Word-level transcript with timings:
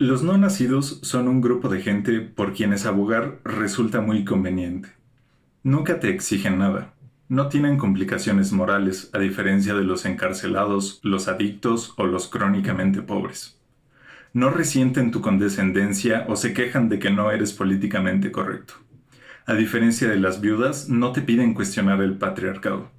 Los 0.00 0.22
no 0.22 0.38
nacidos 0.38 1.00
son 1.02 1.26
un 1.26 1.40
grupo 1.40 1.68
de 1.68 1.82
gente 1.82 2.20
por 2.20 2.52
quienes 2.52 2.86
abogar 2.86 3.40
resulta 3.42 4.00
muy 4.00 4.24
conveniente. 4.24 4.90
Nunca 5.64 5.98
te 5.98 6.08
exigen 6.08 6.60
nada. 6.60 6.94
No 7.28 7.48
tienen 7.48 7.78
complicaciones 7.78 8.52
morales, 8.52 9.10
a 9.12 9.18
diferencia 9.18 9.74
de 9.74 9.82
los 9.82 10.04
encarcelados, 10.04 11.00
los 11.02 11.26
adictos 11.26 11.94
o 11.96 12.06
los 12.06 12.28
crónicamente 12.28 13.02
pobres. 13.02 13.58
No 14.32 14.50
resienten 14.50 15.10
tu 15.10 15.20
condescendencia 15.20 16.26
o 16.28 16.36
se 16.36 16.54
quejan 16.54 16.88
de 16.88 17.00
que 17.00 17.10
no 17.10 17.32
eres 17.32 17.52
políticamente 17.52 18.30
correcto. 18.30 18.74
A 19.46 19.54
diferencia 19.54 20.08
de 20.08 20.20
las 20.20 20.40
viudas, 20.40 20.88
no 20.88 21.10
te 21.10 21.22
piden 21.22 21.54
cuestionar 21.54 22.02
el 22.02 22.18
patriarcado. 22.18 22.92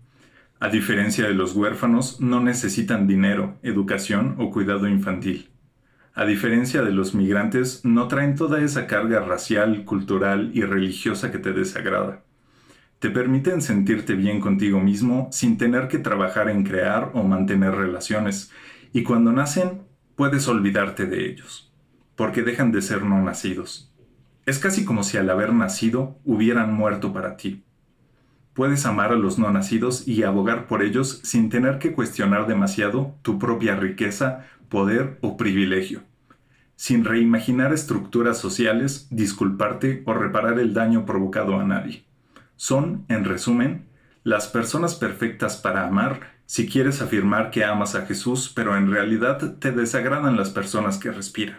A 0.60 0.68
diferencia 0.68 1.26
de 1.26 1.34
los 1.34 1.56
huérfanos, 1.56 2.20
no 2.20 2.42
necesitan 2.42 3.08
dinero, 3.08 3.58
educación 3.64 4.36
o 4.38 4.52
cuidado 4.52 4.90
infantil 4.90 5.50
a 6.14 6.26
diferencia 6.26 6.82
de 6.82 6.92
los 6.92 7.16
migrantes, 7.16 7.86
no 7.86 8.08
traen 8.08 8.36
toda 8.36 8.62
esa 8.62 8.88
carga 8.88 9.20
racial, 9.20 9.86
cultural 9.86 10.52
y 10.54 10.62
religiosa 10.62 11.32
que 11.32 11.40
te 11.40 11.54
desagrada. 11.54 12.24
Te 13.00 13.10
permiten 13.10 13.62
sentirte 13.62 14.14
bien 14.16 14.42
contigo 14.42 14.80
mismo 14.80 15.30
sin 15.32 15.58
tener 15.58 15.88
que 15.88 16.00
trabajar 16.00 16.50
en 16.50 16.64
crear 16.64 17.12
o 17.14 17.24
mantener 17.24 17.76
relaciones, 17.76 18.52
y 18.92 19.04
cuando 19.04 19.32
nacen, 19.32 19.84
puedes 20.16 20.48
olvidarte 20.48 21.06
de 21.06 21.30
ellos, 21.30 21.72
porque 22.16 22.44
dejan 22.44 22.72
de 22.74 22.82
ser 22.82 23.04
no 23.04 23.22
nacidos. 23.22 23.94
Es 24.46 24.60
casi 24.60 24.84
como 24.84 25.04
si 25.04 25.18
al 25.18 25.30
haber 25.30 25.54
nacido 25.54 26.18
hubieran 26.26 26.74
muerto 26.74 27.14
para 27.14 27.38
ti. 27.38 27.64
Puedes 28.54 28.86
amar 28.86 29.14
a 29.14 29.16
los 29.16 29.40
no 29.40 29.50
nacidos 29.52 30.06
y 30.08 30.24
abogar 30.24 30.68
por 30.68 30.82
ellos 30.82 31.22
sin 31.24 31.50
tener 31.50 31.80
que 31.80 31.94
cuestionar 31.94 32.48
demasiado 32.48 33.16
tu 33.22 33.40
propia 33.40 33.76
riqueza, 33.76 34.48
poder 34.70 35.18
o 35.22 35.38
privilegio 35.38 36.02
sin 36.80 37.04
reimaginar 37.04 37.74
estructuras 37.74 38.38
sociales, 38.38 39.08
disculparte 39.10 40.02
o 40.06 40.14
reparar 40.14 40.60
el 40.60 40.74
daño 40.74 41.06
provocado 41.06 41.60
a 41.60 41.66
nadie. 41.66 42.06
Son, 42.56 43.04
en 43.10 43.26
resumen, 43.26 43.90
las 44.24 44.48
personas 44.48 44.96
perfectas 44.96 45.58
para 45.58 45.86
amar 45.86 46.22
si 46.46 46.70
quieres 46.70 47.02
afirmar 47.02 47.52
que 47.52 47.66
amas 47.66 47.96
a 47.96 48.06
Jesús, 48.06 48.50
pero 48.56 48.78
en 48.78 48.90
realidad 48.90 49.58
te 49.60 49.74
desagradan 49.74 50.38
las 50.38 50.52
personas 50.52 50.98
que 50.98 51.12
respiran. 51.12 51.58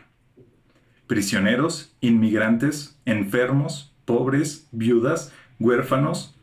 Prisioneros, 1.07 1.95
inmigrantes, 2.01 2.99
enfermos, 3.05 3.95
pobres, 4.07 4.69
viudas, 4.73 5.35
huérfanos, 5.59 6.35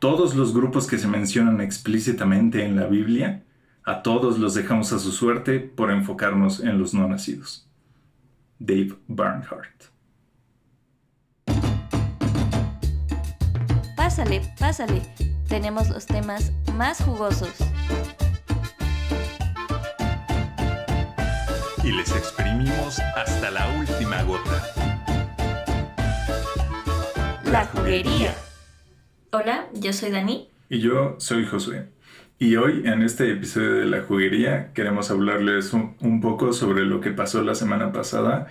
todos 0.00 0.34
los 0.34 0.52
grupos 0.52 0.88
que 0.88 0.98
se 0.98 1.06
mencionan 1.06 1.60
explícitamente 1.60 2.64
en 2.64 2.74
la 2.74 2.88
Biblia, 2.88 3.44
a 3.86 4.02
todos 4.02 4.40
los 4.40 4.54
dejamos 4.54 4.92
a 4.92 4.98
su 4.98 5.12
suerte 5.12 5.60
por 5.60 5.92
enfocarnos 5.92 6.58
en 6.58 6.76
los 6.76 6.92
no 6.92 7.06
nacidos. 7.06 7.68
Dave 8.58 8.96
Barnhart. 9.06 9.84
Pásale, 13.96 14.42
pásale. 14.58 15.02
Tenemos 15.48 15.88
los 15.88 16.04
temas 16.04 16.52
más 16.74 17.00
jugosos. 17.00 17.54
Y 21.84 21.92
les 21.92 22.10
exprimimos 22.10 22.98
hasta 23.14 23.52
la 23.52 23.78
última 23.78 24.24
gota. 24.24 24.64
La 27.44 27.66
juguería. 27.66 28.34
Hola, 29.30 29.68
yo 29.74 29.92
soy 29.92 30.10
Dani. 30.10 30.50
Y 30.68 30.80
yo 30.80 31.14
soy 31.20 31.46
Josué. 31.46 31.95
Y 32.38 32.56
hoy 32.56 32.82
en 32.84 33.00
este 33.00 33.32
episodio 33.32 33.76
de 33.76 33.86
La 33.86 34.02
Juguería 34.02 34.70
queremos 34.74 35.10
hablarles 35.10 35.72
un, 35.72 36.20
poco 36.20 36.52
sobre 36.52 36.84
lo 36.84 37.00
que 37.00 37.10
pasó 37.10 37.42
la 37.42 37.54
semana 37.54 37.92
pasada 37.92 38.46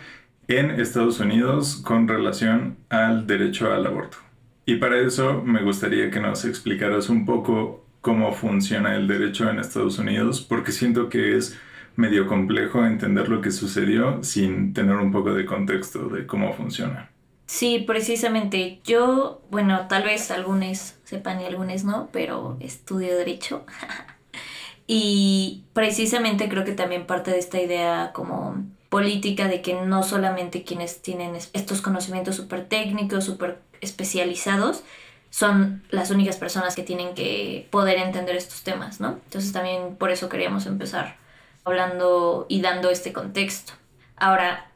en 0.48 0.72
Estados 0.72 1.20
Unidos 1.20 1.76
con 1.86 2.08
relación 2.08 2.78
al 2.90 3.28
derecho 3.28 3.72
al 3.72 3.86
aborto. 3.86 4.18
Y 4.66 4.78
para 4.78 5.00
eso 5.00 5.44
me 5.44 5.62
gustaría 5.62 6.10
que 6.10 6.20
nos 6.20 6.46
explicaras 6.46 7.10
un 7.10 7.28
poco 7.28 7.86
cómo 8.02 8.34
funciona 8.34 8.96
el 8.96 9.08
derecho 9.08 9.48
en 9.52 9.60
Estados 9.60 10.00
Unidos, 10.00 10.42
porque 10.42 10.72
siento 10.72 11.08
que 11.08 11.38
es 11.38 11.56
medio 11.96 12.26
complejo 12.26 12.84
entender 12.84 13.30
lo 13.30 13.40
que 13.40 13.52
sucedió 13.52 14.24
sin 14.24 14.74
tener 14.74 14.96
un 14.96 15.12
poco 15.12 15.32
de 15.36 15.46
contexto 15.46 16.10
de 16.10 16.26
cómo 16.26 16.54
funciona. 16.54 17.12
Sí, 17.46 17.84
precisamente. 17.86 18.82
Yo, 18.84 19.42
bueno, 19.52 19.88
tal 19.88 20.04
vez 20.04 20.32
algunos 20.32 20.96
sepan 21.04 21.42
y 21.42 21.46
algunos 21.46 21.84
no, 21.84 22.10
pero 22.12 22.58
estudio 22.60 23.16
derecho. 23.18 23.66
y 24.88 25.64
precisamente 25.74 26.50
creo 26.50 26.66
que 26.66 26.74
también 26.74 27.06
parte 27.06 27.32
de 27.32 27.40
esta 27.40 27.62
idea 27.62 28.12
como 28.14 28.64
política 28.90 29.48
de 29.48 29.62
que 29.62 29.74
no 29.74 30.04
solamente 30.04 30.64
quienes 30.64 31.02
tienen 31.02 31.36
estos 31.36 31.82
conocimientos 31.82 32.36
súper 32.36 32.68
técnicos, 32.68 33.26
súper 33.26 33.60
especializados, 33.82 34.84
son 35.30 35.84
las 35.90 36.12
únicas 36.12 36.38
personas 36.38 36.76
que 36.76 36.84
tienen 36.84 37.14
que 37.14 37.68
poder 37.72 37.98
entender 37.98 38.38
estos 38.38 38.64
temas, 38.64 39.02
¿no? 39.02 39.20
Entonces 39.26 39.52
también 39.52 39.98
por 39.98 40.12
eso 40.12 40.30
queríamos 40.30 40.66
empezar 40.66 41.18
hablando 41.66 42.46
y 42.48 42.62
dando 42.62 42.90
este 42.90 43.12
contexto. 43.12 43.74
Ahora, 44.16 44.72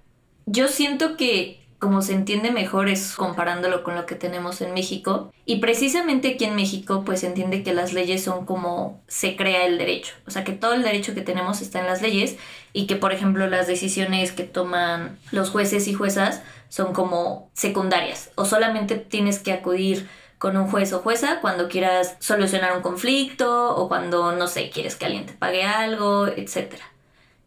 yo 0.45 0.67
siento 0.67 1.15
que 1.15 1.65
como 1.79 2.01
se 2.01 2.13
entiende 2.13 2.51
mejor 2.51 2.89
es 2.89 3.15
comparándolo 3.15 3.83
con 3.83 3.95
lo 3.95 4.05
que 4.05 4.15
tenemos 4.15 4.59
en 4.61 4.73
México. 4.73 5.33
Y 5.45 5.57
precisamente 5.57 6.33
aquí 6.33 6.43
en 6.43 6.55
México 6.55 7.03
pues 7.05 7.21
se 7.21 7.27
entiende 7.27 7.63
que 7.63 7.73
las 7.73 7.93
leyes 7.93 8.23
son 8.23 8.45
como 8.45 9.01
se 9.07 9.37
crea 9.37 9.65
el 9.65 9.77
derecho. 9.77 10.13
O 10.27 10.31
sea 10.31 10.43
que 10.43 10.51
todo 10.51 10.73
el 10.73 10.83
derecho 10.83 11.15
que 11.15 11.21
tenemos 11.21 11.61
está 11.61 11.79
en 11.79 11.87
las 11.87 12.01
leyes 12.01 12.35
y 12.73 12.85
que 12.85 12.97
por 12.97 13.13
ejemplo 13.13 13.47
las 13.47 13.65
decisiones 13.65 14.33
que 14.33 14.43
toman 14.43 15.17
los 15.31 15.49
jueces 15.49 15.87
y 15.87 15.93
juezas 15.93 16.41
son 16.67 16.93
como 16.93 17.49
secundarias. 17.53 18.29
O 18.35 18.43
solamente 18.43 18.97
tienes 18.97 19.39
que 19.39 19.53
acudir 19.53 20.07
con 20.37 20.57
un 20.57 20.67
juez 20.67 20.91
o 20.93 20.99
jueza 20.99 21.39
cuando 21.41 21.69
quieras 21.69 22.17
solucionar 22.19 22.75
un 22.75 22.81
conflicto 22.81 23.75
o 23.75 23.87
cuando, 23.87 24.33
no 24.33 24.47
sé, 24.47 24.69
quieres 24.69 24.95
que 24.95 25.05
alguien 25.05 25.25
te 25.25 25.33
pague 25.33 25.63
algo, 25.63 26.27
etc. 26.27 26.75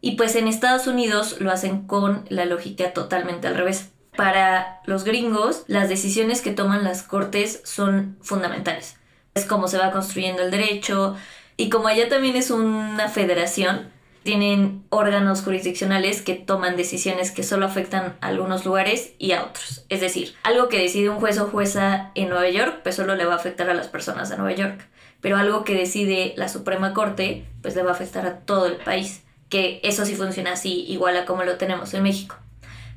Y 0.01 0.15
pues 0.15 0.35
en 0.35 0.47
Estados 0.47 0.85
Unidos 0.85 1.39
lo 1.39 1.51
hacen 1.51 1.87
con 1.87 2.25
la 2.29 2.45
lógica 2.45 2.93
totalmente 2.93 3.47
al 3.47 3.55
revés 3.55 3.92
para 4.15 4.81
los 4.85 5.03
gringos, 5.03 5.63
las 5.67 5.89
decisiones 5.89 6.41
que 6.41 6.51
toman 6.51 6.83
las 6.83 7.03
cortes 7.03 7.61
son 7.63 8.17
fundamentales. 8.21 8.97
Es 9.33 9.45
como 9.45 9.67
se 9.67 9.77
va 9.77 9.91
construyendo 9.91 10.43
el 10.43 10.51
derecho 10.51 11.15
y 11.57 11.69
como 11.69 11.87
allá 11.87 12.09
también 12.09 12.35
es 12.35 12.51
una 12.51 13.09
federación, 13.09 13.91
tienen 14.23 14.85
órganos 14.89 15.41
jurisdiccionales 15.41 16.21
que 16.21 16.35
toman 16.35 16.77
decisiones 16.77 17.31
que 17.31 17.43
solo 17.43 17.65
afectan 17.65 18.15
a 18.21 18.27
algunos 18.27 18.65
lugares 18.65 19.13
y 19.19 19.33
a 19.33 19.43
otros. 19.43 19.85
Es 19.89 20.01
decir, 20.01 20.33
algo 20.43 20.69
que 20.69 20.79
decide 20.79 21.09
un 21.09 21.19
juez 21.19 21.37
o 21.39 21.47
jueza 21.47 22.11
en 22.15 22.29
Nueva 22.29 22.49
York, 22.49 22.79
pues 22.83 22.95
solo 22.95 23.15
le 23.15 23.25
va 23.25 23.33
a 23.33 23.37
afectar 23.37 23.69
a 23.69 23.73
las 23.73 23.87
personas 23.87 24.29
de 24.29 24.37
Nueva 24.37 24.53
York. 24.53 24.87
Pero 25.21 25.37
algo 25.37 25.63
que 25.63 25.75
decide 25.75 26.33
la 26.37 26.49
Suprema 26.49 26.93
Corte, 26.93 27.45
pues 27.61 27.75
le 27.75 27.83
va 27.83 27.91
a 27.91 27.93
afectar 27.93 28.25
a 28.25 28.39
todo 28.39 28.65
el 28.65 28.77
país. 28.77 29.23
Que 29.49 29.79
eso 29.83 30.05
sí 30.05 30.15
funciona 30.15 30.53
así, 30.53 30.85
igual 30.87 31.17
a 31.17 31.25
como 31.25 31.43
lo 31.43 31.57
tenemos 31.57 31.93
en 31.93 32.03
México. 32.03 32.35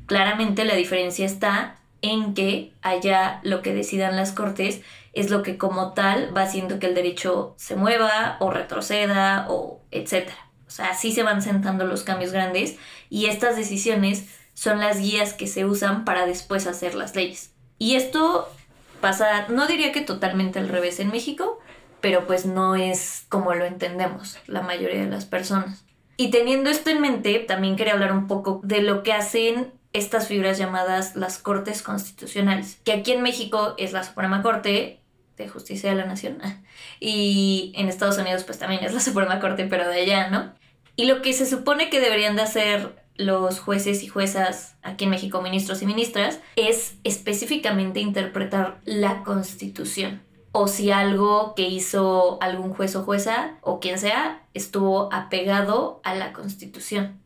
Claramente 0.07 0.65
la 0.65 0.75
diferencia 0.75 1.27
está 1.27 1.77
en 2.03 2.35
que 2.35 2.73
allá 2.83 3.41
lo 3.43 3.63
que 3.63 3.75
decidan 3.75 4.17
las 4.17 4.33
cortes 4.33 4.83
es 5.13 5.31
lo 5.31 5.43
que 5.43 5.57
como 5.57 5.93
tal 5.93 6.37
va 6.37 6.43
haciendo 6.43 6.79
que 6.79 6.87
el 6.87 6.95
derecho 6.95 7.55
se 7.57 7.75
mueva 7.75 8.37
o 8.41 8.51
retroceda 8.51 9.47
o 9.49 9.81
etcétera. 9.91 10.37
O 10.67 10.71
sea, 10.71 10.91
así 10.91 11.13
se 11.13 11.23
van 11.23 11.43
sentando 11.43 11.87
los 11.87 12.03
cambios 12.03 12.33
grandes 12.33 12.77
y 13.09 13.27
estas 13.27 13.57
decisiones 13.57 14.29
son 14.53 14.81
las 14.81 15.01
guías 15.01 15.33
que 15.33 15.47
se 15.47 15.65
usan 15.65 16.05
para 16.05 16.27
después 16.27 16.67
hacer 16.67 16.95
las 16.95 17.17
leyes. 17.17 17.53
Y 17.79 17.97
esto 17.97 18.49
pasa, 19.01 19.49
no 19.49 19.67
diría 19.67 19.93
que 19.93 20.01
totalmente 20.01 20.59
al 20.59 20.69
revés 20.69 21.01
en 21.01 21.11
México, 21.11 21.59
pero 22.01 22.27
pues 22.27 22.47
no 22.47 22.75
es 22.77 23.25
como 23.29 23.55
lo 23.55 23.65
entendemos 23.65 24.39
la 24.47 24.63
mayoría 24.63 25.01
de 25.01 25.11
las 25.11 25.25
personas. 25.25 25.85
Y 26.17 26.31
teniendo 26.31 26.71
esto 26.71 26.91
en 26.91 27.01
mente, 27.01 27.39
también 27.41 27.77
quería 27.77 27.93
hablar 27.93 28.13
un 28.13 28.27
poco 28.27 28.61
de 28.63 28.81
lo 28.81 29.03
que 29.03 29.13
hacen 29.13 29.73
estas 29.97 30.29
figuras 30.29 30.59
llamadas 30.59 31.17
las 31.17 31.39
Cortes 31.39 31.83
Constitucionales, 31.83 32.79
que 32.85 32.93
aquí 32.93 33.13
en 33.13 33.23
México 33.23 33.75
es 33.79 33.93
la 33.93 34.05
Suprema 34.05 34.43
Corte 34.43 35.01
de 35.37 35.49
Justicia 35.49 35.91
de 35.91 35.97
la 35.97 36.07
Nación 36.07 36.39
y 37.01 37.73
en 37.77 37.89
Estados 37.89 38.19
Unidos 38.19 38.45
pues 38.45 38.59
también 38.59 38.85
es 38.85 38.93
la 38.93 39.01
Suprema 39.01 39.41
Corte 39.41 39.67
pero 39.67 39.89
de 39.89 40.01
allá, 40.01 40.31
¿no? 40.31 40.53
Y 40.97 41.07
lo 41.07 41.21
que 41.23 41.33
se 41.33 41.47
supone 41.47 41.91
que 41.91 42.01
deberían 42.01 42.37
de 42.37 42.43
hacer 42.43 42.95
los 43.17 43.61
jueces 43.61 44.03
y 44.03 44.09
juezas 44.09 44.77
aquí 44.83 45.05
en 45.05 45.11
México, 45.11 45.43
ministros 45.43 45.83
y 45.83 45.87
ministras, 45.87 46.41
es 46.57 46.97
específicamente 47.05 48.01
interpretar 48.01 48.81
la 48.85 49.23
Constitución. 49.23 50.23
O 50.53 50.69
si 50.69 50.91
algo 50.91 51.55
que 51.55 51.69
hizo 51.69 52.39
algún 52.41 52.73
juez 52.73 52.97
o 52.97 53.03
jueza 53.03 53.59
o 53.61 53.79
quien 53.79 53.99
sea 53.99 54.43
estuvo 54.55 55.13
apegado 55.13 56.01
a 56.03 56.15
la 56.15 56.33
Constitución. 56.33 57.21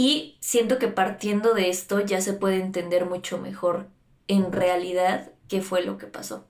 Y 0.00 0.36
siento 0.38 0.78
que 0.78 0.86
partiendo 0.86 1.54
de 1.54 1.70
esto 1.70 1.98
ya 1.98 2.20
se 2.20 2.32
puede 2.32 2.60
entender 2.60 3.04
mucho 3.04 3.36
mejor 3.36 3.88
en 4.28 4.52
realidad 4.52 5.32
qué 5.48 5.60
fue 5.60 5.82
lo 5.82 5.98
que 5.98 6.06
pasó. 6.06 6.46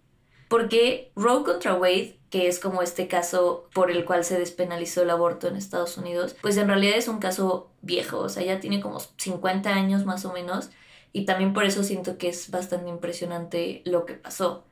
Porque 0.50 1.12
Roe 1.16 1.44
contra 1.44 1.72
Wade 1.72 2.18
que 2.28 2.46
es 2.46 2.60
como 2.60 2.82
este 2.82 3.08
caso 3.08 3.70
por 3.72 3.90
el 3.90 4.04
cual 4.04 4.22
se 4.22 4.38
despenalizó 4.38 5.00
el 5.00 5.08
aborto 5.08 5.48
en 5.48 5.56
Estados 5.56 5.96
Unidos, 5.96 6.36
pues 6.42 6.58
en 6.58 6.68
realidad 6.68 6.98
es 6.98 7.08
un 7.08 7.20
caso 7.20 7.70
viejo, 7.80 8.18
o 8.18 8.28
sea, 8.28 8.42
ya 8.42 8.60
tiene 8.60 8.82
como 8.82 9.00
50 9.00 9.70
años 9.70 10.04
más 10.04 10.26
o 10.26 10.32
menos, 10.34 10.68
y 11.14 11.24
también 11.24 11.54
por 11.54 11.64
eso 11.64 11.82
siento 11.82 12.18
que 12.18 12.28
es 12.28 12.50
bastante 12.50 12.90
impresionante 12.90 13.80
lo 13.86 14.04
que 14.04 14.12
pasó. 14.12 14.67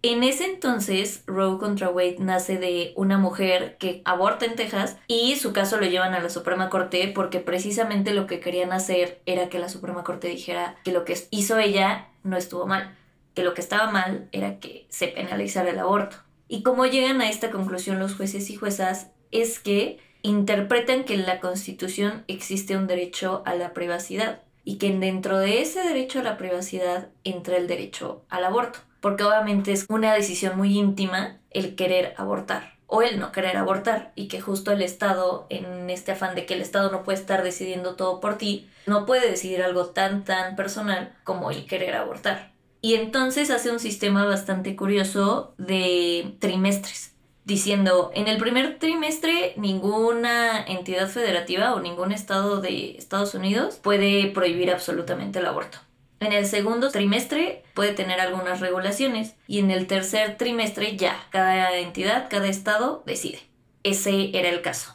En 0.00 0.22
ese 0.22 0.44
entonces, 0.44 1.24
Roe 1.26 1.58
contra 1.58 1.90
Wade 1.90 2.18
nace 2.20 2.56
de 2.56 2.92
una 2.94 3.18
mujer 3.18 3.76
que 3.78 4.00
aborta 4.04 4.44
en 4.44 4.54
Texas 4.54 4.96
y 5.08 5.34
su 5.34 5.52
caso 5.52 5.76
lo 5.76 5.86
llevan 5.86 6.14
a 6.14 6.20
la 6.20 6.30
Suprema 6.30 6.70
Corte 6.70 7.10
porque 7.12 7.40
precisamente 7.40 8.14
lo 8.14 8.28
que 8.28 8.38
querían 8.38 8.72
hacer 8.72 9.20
era 9.26 9.48
que 9.48 9.58
la 9.58 9.68
Suprema 9.68 10.04
Corte 10.04 10.28
dijera 10.28 10.76
que 10.84 10.92
lo 10.92 11.04
que 11.04 11.18
hizo 11.30 11.58
ella 11.58 12.06
no 12.22 12.36
estuvo 12.36 12.64
mal, 12.64 12.96
que 13.34 13.42
lo 13.42 13.54
que 13.54 13.60
estaba 13.60 13.90
mal 13.90 14.28
era 14.30 14.60
que 14.60 14.86
se 14.88 15.08
penalizara 15.08 15.70
el 15.70 15.80
aborto. 15.80 16.18
Y 16.46 16.62
cómo 16.62 16.86
llegan 16.86 17.20
a 17.20 17.28
esta 17.28 17.50
conclusión 17.50 17.98
los 17.98 18.14
jueces 18.14 18.50
y 18.50 18.54
juezas 18.56 19.10
es 19.32 19.58
que 19.58 19.98
interpretan 20.22 21.02
que 21.02 21.14
en 21.14 21.26
la 21.26 21.40
Constitución 21.40 22.22
existe 22.28 22.76
un 22.76 22.86
derecho 22.86 23.42
a 23.46 23.56
la 23.56 23.74
privacidad 23.74 24.42
y 24.68 24.76
que 24.76 24.92
dentro 24.92 25.38
de 25.38 25.62
ese 25.62 25.82
derecho 25.82 26.20
a 26.20 26.22
la 26.22 26.36
privacidad 26.36 27.08
entra 27.24 27.56
el 27.56 27.68
derecho 27.68 28.26
al 28.28 28.44
aborto, 28.44 28.80
porque 29.00 29.24
obviamente 29.24 29.72
es 29.72 29.86
una 29.88 30.12
decisión 30.12 30.58
muy 30.58 30.76
íntima 30.78 31.38
el 31.50 31.74
querer 31.74 32.12
abortar 32.18 32.74
o 32.86 33.00
el 33.00 33.18
no 33.18 33.32
querer 33.32 33.56
abortar 33.56 34.12
y 34.14 34.28
que 34.28 34.42
justo 34.42 34.70
el 34.70 34.82
Estado, 34.82 35.46
en 35.48 35.88
este 35.88 36.12
afán 36.12 36.34
de 36.34 36.44
que 36.44 36.52
el 36.52 36.60
Estado 36.60 36.92
no 36.92 37.02
puede 37.02 37.18
estar 37.18 37.42
decidiendo 37.42 37.96
todo 37.96 38.20
por 38.20 38.36
ti, 38.36 38.68
no 38.84 39.06
puede 39.06 39.30
decidir 39.30 39.62
algo 39.62 39.86
tan 39.86 40.24
tan 40.24 40.54
personal 40.54 41.16
como 41.24 41.50
el 41.50 41.64
querer 41.64 41.94
abortar. 41.94 42.52
Y 42.82 42.96
entonces 42.96 43.50
hace 43.50 43.70
un 43.70 43.80
sistema 43.80 44.26
bastante 44.26 44.76
curioso 44.76 45.54
de 45.56 46.36
trimestres, 46.40 47.14
diciendo, 47.48 48.12
en 48.14 48.28
el 48.28 48.36
primer 48.36 48.78
trimestre 48.78 49.54
ninguna 49.56 50.62
entidad 50.66 51.08
federativa 51.08 51.74
o 51.74 51.80
ningún 51.80 52.12
estado 52.12 52.60
de 52.60 52.96
Estados 52.98 53.34
Unidos 53.34 53.80
puede 53.82 54.26
prohibir 54.26 54.70
absolutamente 54.70 55.38
el 55.38 55.46
aborto. 55.46 55.78
En 56.20 56.32
el 56.32 56.44
segundo 56.44 56.90
trimestre 56.90 57.64
puede 57.72 57.94
tener 57.94 58.20
algunas 58.20 58.60
regulaciones 58.60 59.34
y 59.46 59.60
en 59.60 59.70
el 59.70 59.86
tercer 59.86 60.36
trimestre 60.36 60.96
ya, 60.96 61.26
cada 61.30 61.74
entidad, 61.78 62.28
cada 62.28 62.48
estado 62.48 63.02
decide. 63.06 63.40
Ese 63.82 64.36
era 64.38 64.50
el 64.50 64.60
caso. 64.60 64.94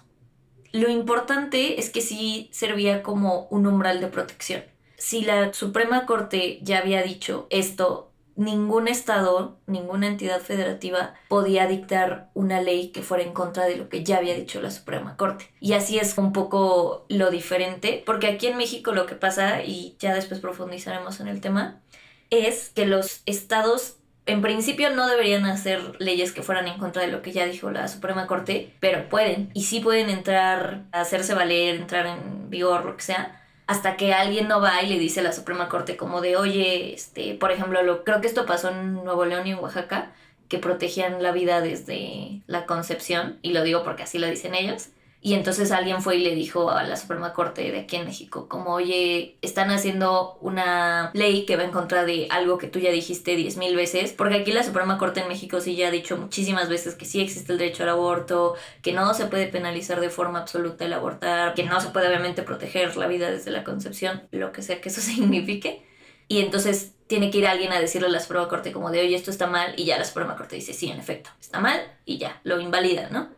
Lo 0.71 0.89
importante 0.89 1.79
es 1.79 1.89
que 1.89 2.01
sí 2.01 2.49
servía 2.51 3.01
como 3.01 3.47
un 3.49 3.65
umbral 3.65 3.99
de 3.99 4.07
protección 4.07 4.63
si 5.03 5.21
la 5.21 5.53
Suprema 5.53 6.05
Corte 6.05 6.59
ya 6.61 6.77
había 6.77 7.03
dicho 7.03 7.45
esto, 7.49 8.12
ningún 8.35 8.87
estado, 8.87 9.59
ninguna 9.67 10.07
entidad 10.07 10.41
federativa 10.41 11.13
podía 11.27 11.67
dictar 11.67 12.29
una 12.33 12.61
ley 12.61 12.89
que 12.89 13.01
fuera 13.01 13.23
en 13.23 13.33
contra 13.33 13.65
de 13.65 13.77
lo 13.77 13.89
que 13.89 14.03
ya 14.03 14.17
había 14.17 14.35
dicho 14.35 14.61
la 14.61 14.71
Suprema 14.71 15.17
Corte. 15.17 15.53
Y 15.59 15.73
así 15.73 15.99
es 15.99 16.17
un 16.17 16.33
poco 16.33 17.05
lo 17.09 17.29
diferente, 17.31 18.01
porque 18.05 18.27
aquí 18.27 18.47
en 18.47 18.57
México 18.57 18.91
lo 18.91 19.05
que 19.05 19.15
pasa, 19.15 19.63
y 19.63 19.95
ya 19.99 20.13
después 20.13 20.39
profundizaremos 20.39 21.19
en 21.19 21.27
el 21.27 21.41
tema, 21.41 21.81
es 22.29 22.69
que 22.69 22.85
los 22.85 23.21
estados 23.25 23.97
en 24.25 24.41
principio 24.41 24.89
no 24.89 25.07
deberían 25.07 25.45
hacer 25.45 25.97
leyes 25.99 26.31
que 26.31 26.43
fueran 26.43 26.67
en 26.67 26.79
contra 26.79 27.01
de 27.01 27.09
lo 27.09 27.21
que 27.21 27.33
ya 27.33 27.45
dijo 27.45 27.71
la 27.71 27.87
Suprema 27.87 28.25
Corte, 28.25 28.73
pero 28.79 29.09
pueden, 29.09 29.49
y 29.53 29.63
sí 29.63 29.81
pueden 29.81 30.09
entrar, 30.09 30.85
hacerse 30.91 31.33
valer, 31.33 31.75
entrar 31.75 32.05
en 32.07 32.49
vigor, 32.49 32.85
lo 32.85 32.95
que 32.95 33.03
sea, 33.03 33.42
hasta 33.67 33.95
que 33.97 34.13
alguien 34.13 34.47
no 34.47 34.61
va 34.61 34.81
y 34.81 34.89
le 34.89 34.99
dice 34.99 35.21
a 35.21 35.23
la 35.23 35.31
Suprema 35.31 35.69
Corte 35.69 35.95
como 35.97 36.21
de, 36.21 36.35
oye, 36.35 36.93
este, 36.93 37.35
por 37.35 37.51
ejemplo, 37.51 37.81
lo, 37.83 38.03
creo 38.03 38.21
que 38.21 38.27
esto 38.27 38.45
pasó 38.45 38.69
en 38.69 38.93
Nuevo 38.95 39.25
León 39.25 39.47
y 39.47 39.51
en 39.51 39.59
Oaxaca, 39.59 40.11
que 40.49 40.59
protegían 40.59 41.23
la 41.23 41.31
vida 41.31 41.61
desde 41.61 42.41
la 42.47 42.65
concepción, 42.65 43.39
y 43.41 43.53
lo 43.53 43.63
digo 43.63 43.83
porque 43.83 44.03
así 44.03 44.19
lo 44.19 44.27
dicen 44.27 44.53
ellos, 44.53 44.89
y 45.25 45.35
entonces 45.35 45.71
alguien 45.71 46.01
fue 46.01 46.17
y 46.17 46.19
le 46.19 46.35
dijo 46.35 46.69
a 46.69 46.83
la 46.83 46.97
Suprema 46.97 47.31
Corte 47.31 47.71
de 47.71 47.79
aquí 47.79 47.95
en 47.95 48.03
México, 48.03 48.49
como, 48.49 48.73
oye, 48.73 49.37
están 49.41 49.71
haciendo 49.71 50.37
una 50.41 51.11
ley 51.13 51.45
que 51.45 51.55
va 51.55 51.63
en 51.63 51.71
contra 51.71 52.03
de 52.03 52.27
algo 52.29 52.57
que 52.57 52.67
tú 52.67 52.79
ya 52.79 52.91
dijiste 52.91 53.37
diez 53.37 53.55
mil 53.55 53.73
veces, 53.73 54.11
porque 54.11 54.35
aquí 54.35 54.51
la 54.51 54.63
Suprema 54.63 54.97
Corte 54.97 55.21
en 55.21 55.29
México 55.29 55.61
sí 55.61 55.77
ya 55.77 55.87
ha 55.87 55.91
dicho 55.91 56.17
muchísimas 56.17 56.67
veces 56.67 56.95
que 56.95 57.05
sí 57.05 57.21
existe 57.21 57.53
el 57.53 57.57
derecho 57.57 57.83
al 57.83 57.89
aborto, 57.89 58.55
que 58.81 58.91
no 58.91 59.13
se 59.13 59.27
puede 59.27 59.47
penalizar 59.47 60.01
de 60.01 60.09
forma 60.09 60.39
absoluta 60.39 60.83
el 60.83 60.91
abortar, 60.91 61.53
que 61.53 61.63
no 61.63 61.79
se 61.79 61.87
puede 61.91 62.09
obviamente 62.09 62.43
proteger 62.43 62.97
la 62.97 63.07
vida 63.07 63.31
desde 63.31 63.51
la 63.51 63.63
concepción, 63.63 64.23
lo 64.31 64.51
que 64.51 64.61
sea 64.61 64.81
que 64.81 64.89
eso 64.89 64.99
signifique. 65.01 65.85
Y 66.27 66.41
entonces 66.41 66.95
tiene 67.07 67.31
que 67.31 67.37
ir 67.37 67.47
alguien 67.47 67.71
a 67.71 67.79
decirle 67.79 68.09
a 68.09 68.11
la 68.11 68.19
Suprema 68.19 68.49
Corte 68.49 68.73
como 68.73 68.91
de, 68.91 68.99
oye, 68.99 69.15
esto 69.15 69.31
está 69.31 69.47
mal, 69.47 69.73
y 69.77 69.85
ya 69.85 69.97
la 69.97 70.03
Suprema 70.03 70.35
Corte 70.35 70.57
dice, 70.57 70.73
sí, 70.73 70.91
en 70.91 70.99
efecto, 70.99 71.29
está 71.39 71.61
mal, 71.61 71.79
y 72.03 72.17
ya, 72.17 72.41
lo 72.43 72.59
invalida, 72.59 73.09
¿no? 73.09 73.29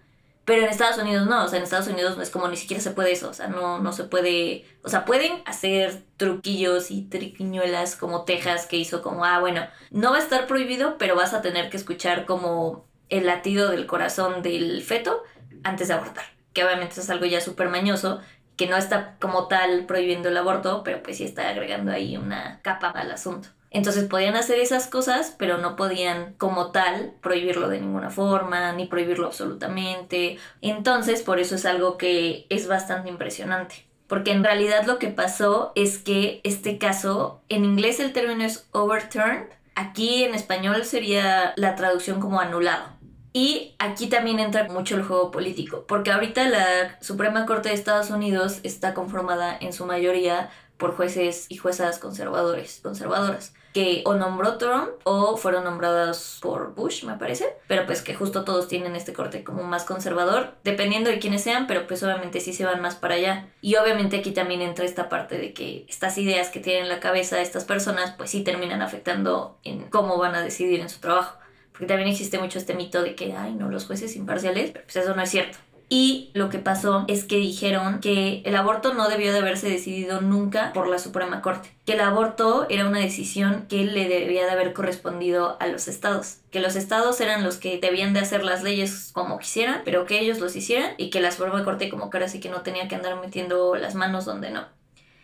Pero 0.45 0.61
en 0.61 0.69
Estados 0.69 0.99
Unidos 0.99 1.27
no, 1.27 1.43
o 1.43 1.47
sea, 1.47 1.57
en 1.57 1.63
Estados 1.63 1.87
Unidos 1.87 2.17
no 2.17 2.23
es 2.23 2.29
como 2.29 2.47
ni 2.47 2.55
siquiera 2.55 2.81
se 2.81 2.91
puede 2.91 3.11
eso, 3.11 3.29
o 3.29 3.33
sea, 3.33 3.47
no, 3.47 3.79
no 3.79 3.91
se 3.93 4.03
puede, 4.03 4.65
o 4.83 4.89
sea, 4.89 5.03
pueden 5.03 5.41
hacer 5.45 6.03
truquillos 6.17 6.91
y 6.91 7.01
triquiñuelas 7.01 7.95
como 7.95 8.25
Texas 8.25 8.67
que 8.67 8.77
hizo 8.77 9.01
como, 9.01 9.25
ah, 9.25 9.39
bueno, 9.39 9.67
no 9.89 10.11
va 10.11 10.17
a 10.17 10.21
estar 10.21 10.45
prohibido, 10.45 10.99
pero 10.99 11.15
vas 11.15 11.33
a 11.33 11.41
tener 11.41 11.71
que 11.71 11.77
escuchar 11.77 12.25
como 12.25 12.85
el 13.09 13.25
latido 13.25 13.69
del 13.69 13.87
corazón 13.87 14.43
del 14.43 14.83
feto 14.83 15.23
antes 15.63 15.87
de 15.87 15.95
abortar, 15.95 16.25
que 16.53 16.63
obviamente 16.63 16.99
es 16.99 17.09
algo 17.09 17.25
ya 17.25 17.41
súper 17.41 17.69
mañoso, 17.69 18.21
que 18.55 18.67
no 18.67 18.77
está 18.77 19.17
como 19.19 19.47
tal 19.47 19.85
prohibiendo 19.87 20.29
el 20.29 20.37
aborto, 20.37 20.83
pero 20.83 21.01
pues 21.01 21.17
sí 21.17 21.23
está 21.23 21.49
agregando 21.49 21.91
ahí 21.91 22.17
una 22.17 22.61
capa 22.61 22.89
al 22.89 23.11
asunto. 23.11 23.49
Entonces 23.75 24.05
podían 24.05 24.37
hacer 24.37 24.57
esas 24.59 24.87
cosas, 24.87 25.35
pero 25.37 25.57
no 25.57 25.75
podían 25.75 26.35
como 26.37 26.71
tal 26.71 27.11
prohibirlo 27.21 27.67
de 27.67 27.81
ninguna 27.81 28.09
forma, 28.09 28.71
ni 28.71 28.85
prohibirlo 28.85 29.27
absolutamente. 29.27 30.37
Entonces 30.61 31.21
por 31.21 31.41
eso 31.41 31.55
es 31.55 31.65
algo 31.65 31.97
que 31.97 32.45
es 32.47 32.69
bastante 32.69 33.09
impresionante. 33.09 33.85
Porque 34.07 34.31
en 34.31 34.45
realidad 34.45 34.85
lo 34.85 34.97
que 34.97 35.09
pasó 35.09 35.73
es 35.75 35.97
que 35.97 36.39
este 36.45 36.77
caso, 36.77 37.41
en 37.49 37.65
inglés 37.65 37.99
el 37.99 38.13
término 38.13 38.45
es 38.45 38.65
overturned, 38.71 39.49
aquí 39.75 40.23
en 40.23 40.35
español 40.35 40.85
sería 40.85 41.51
la 41.57 41.75
traducción 41.75 42.21
como 42.21 42.39
anulado. 42.39 42.85
Y 43.33 43.75
aquí 43.77 44.07
también 44.07 44.39
entra 44.39 44.69
mucho 44.69 44.95
el 44.95 45.03
juego 45.03 45.31
político, 45.31 45.83
porque 45.85 46.13
ahorita 46.13 46.47
la 46.47 46.97
Suprema 47.01 47.45
Corte 47.45 47.67
de 47.67 47.75
Estados 47.75 48.09
Unidos 48.09 48.61
está 48.63 48.93
conformada 48.93 49.57
en 49.59 49.73
su 49.73 49.85
mayoría 49.85 50.49
por 50.77 50.95
jueces 50.95 51.47
y 51.49 51.57
juezas 51.57 51.99
conservadores, 51.99 52.79
conservadoras 52.81 53.53
que 53.75 54.03
o 54.05 54.13
nombró 54.13 54.57
Trump 54.57 54.87
o 55.03 55.35
fueron 55.35 55.65
nombrados 55.65 56.39
por 56.41 56.73
Bush, 56.75 57.03
me 57.03 57.17
parece, 57.17 57.57
pero 57.67 57.85
pues 57.85 58.01
que 58.01 58.15
justo 58.15 58.45
todos 58.45 58.69
tienen 58.69 58.95
este 58.95 59.11
corte 59.11 59.43
como 59.43 59.63
más 59.63 59.83
conservador, 59.83 60.53
dependiendo 60.63 61.09
de 61.09 61.19
quiénes 61.19 61.43
sean, 61.43 61.67
pero 61.67 61.85
pues 61.85 62.01
obviamente 62.01 62.39
sí 62.39 62.53
se 62.53 62.63
van 62.63 62.81
más 62.81 62.95
para 62.95 63.15
allá. 63.15 63.49
Y 63.59 63.75
obviamente 63.75 64.15
aquí 64.15 64.31
también 64.31 64.61
entra 64.61 64.85
esta 64.85 65.09
parte 65.09 65.37
de 65.37 65.51
que 65.51 65.85
estas 65.89 66.17
ideas 66.17 66.47
que 66.47 66.61
tienen 66.61 66.83
en 66.83 66.89
la 66.89 67.01
cabeza 67.01 67.41
estas 67.41 67.65
personas, 67.65 68.13
pues 68.15 68.29
sí 68.29 68.45
terminan 68.45 68.81
afectando 68.81 69.59
en 69.65 69.89
cómo 69.89 70.17
van 70.17 70.35
a 70.35 70.41
decidir 70.41 70.79
en 70.79 70.87
su 70.87 71.01
trabajo. 71.01 71.37
Porque 71.73 71.87
también 71.87 72.07
existe 72.07 72.39
mucho 72.39 72.57
este 72.57 72.75
mito 72.75 73.03
de 73.03 73.15
que, 73.15 73.33
ay, 73.33 73.55
no, 73.55 73.69
los 73.69 73.85
jueces 73.85 74.15
imparciales, 74.15 74.71
pero 74.71 74.85
pues 74.85 74.95
eso 74.95 75.13
no 75.13 75.21
es 75.21 75.29
cierto. 75.29 75.57
Y 75.87 76.31
lo 76.33 76.49
que 76.49 76.57
pasó 76.57 77.05
es 77.07 77.25
que 77.25 77.37
dijeron 77.37 77.99
que 77.99 78.41
el 78.45 78.55
aborto 78.55 78.95
no 78.95 79.07
debió 79.07 79.31
de 79.31 79.39
haberse 79.39 79.69
decidido 79.69 80.19
nunca 80.19 80.73
por 80.73 80.87
la 80.87 80.97
Suprema 80.97 81.41
Corte, 81.43 81.69
que 81.85 81.93
el 81.93 82.01
aborto 82.01 82.65
era 82.69 82.87
una 82.87 82.99
decisión 82.99 83.67
que 83.69 83.85
le 83.85 84.07
debía 84.07 84.45
de 84.45 84.51
haber 84.51 84.73
correspondido 84.73 85.57
a 85.59 85.67
los 85.67 85.87
estados, 85.87 86.39
que 86.49 86.59
los 86.59 86.75
estados 86.75 87.21
eran 87.21 87.43
los 87.43 87.57
que 87.57 87.77
debían 87.79 88.13
de 88.13 88.21
hacer 88.21 88.43
las 88.43 88.63
leyes 88.63 89.11
como 89.13 89.37
quisieran, 89.37 89.83
pero 89.85 90.07
que 90.07 90.19
ellos 90.19 90.39
los 90.39 90.55
hicieran 90.55 90.93
y 90.97 91.11
que 91.11 91.21
la 91.21 91.31
Suprema 91.31 91.63
Corte 91.63 91.89
como 91.89 92.09
que 92.09 92.17
ahora 92.17 92.29
sí 92.29 92.39
que 92.39 92.49
no 92.49 92.61
tenía 92.61 92.87
que 92.87 92.95
andar 92.95 93.19
metiendo 93.21 93.75
las 93.75 93.93
manos 93.93 94.25
donde 94.25 94.49
no. 94.49 94.65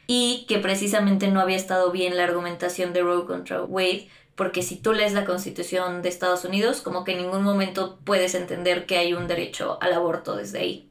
Y 0.06 0.46
que 0.48 0.60
precisamente 0.60 1.30
no 1.30 1.40
había 1.40 1.56
estado 1.56 1.92
bien 1.92 2.18
la 2.18 2.26
argumentación 2.26 2.92
de 2.92 3.02
Roe 3.02 3.26
contra 3.26 3.64
Wade 3.64 4.10
porque 4.36 4.64
si 4.64 4.78
tú 4.78 4.94
lees 4.94 5.14
la 5.14 5.26
Constitución 5.26 6.02
de 6.02 6.10
Estados 6.10 6.46
Unidos, 6.46 6.82
como 6.82 7.04
que 7.04 7.14
en 7.14 7.20
ningún 7.20 7.44
momento 7.44 8.00
puedes 8.04 8.36
entender 8.36 8.86
que 8.86 8.98
hay 8.98 9.14
un 9.14 9.28
derecho 9.28 9.78
al 9.82 9.94
aborto 9.94 10.36
desde 10.36 10.60
ahí. 10.60 10.91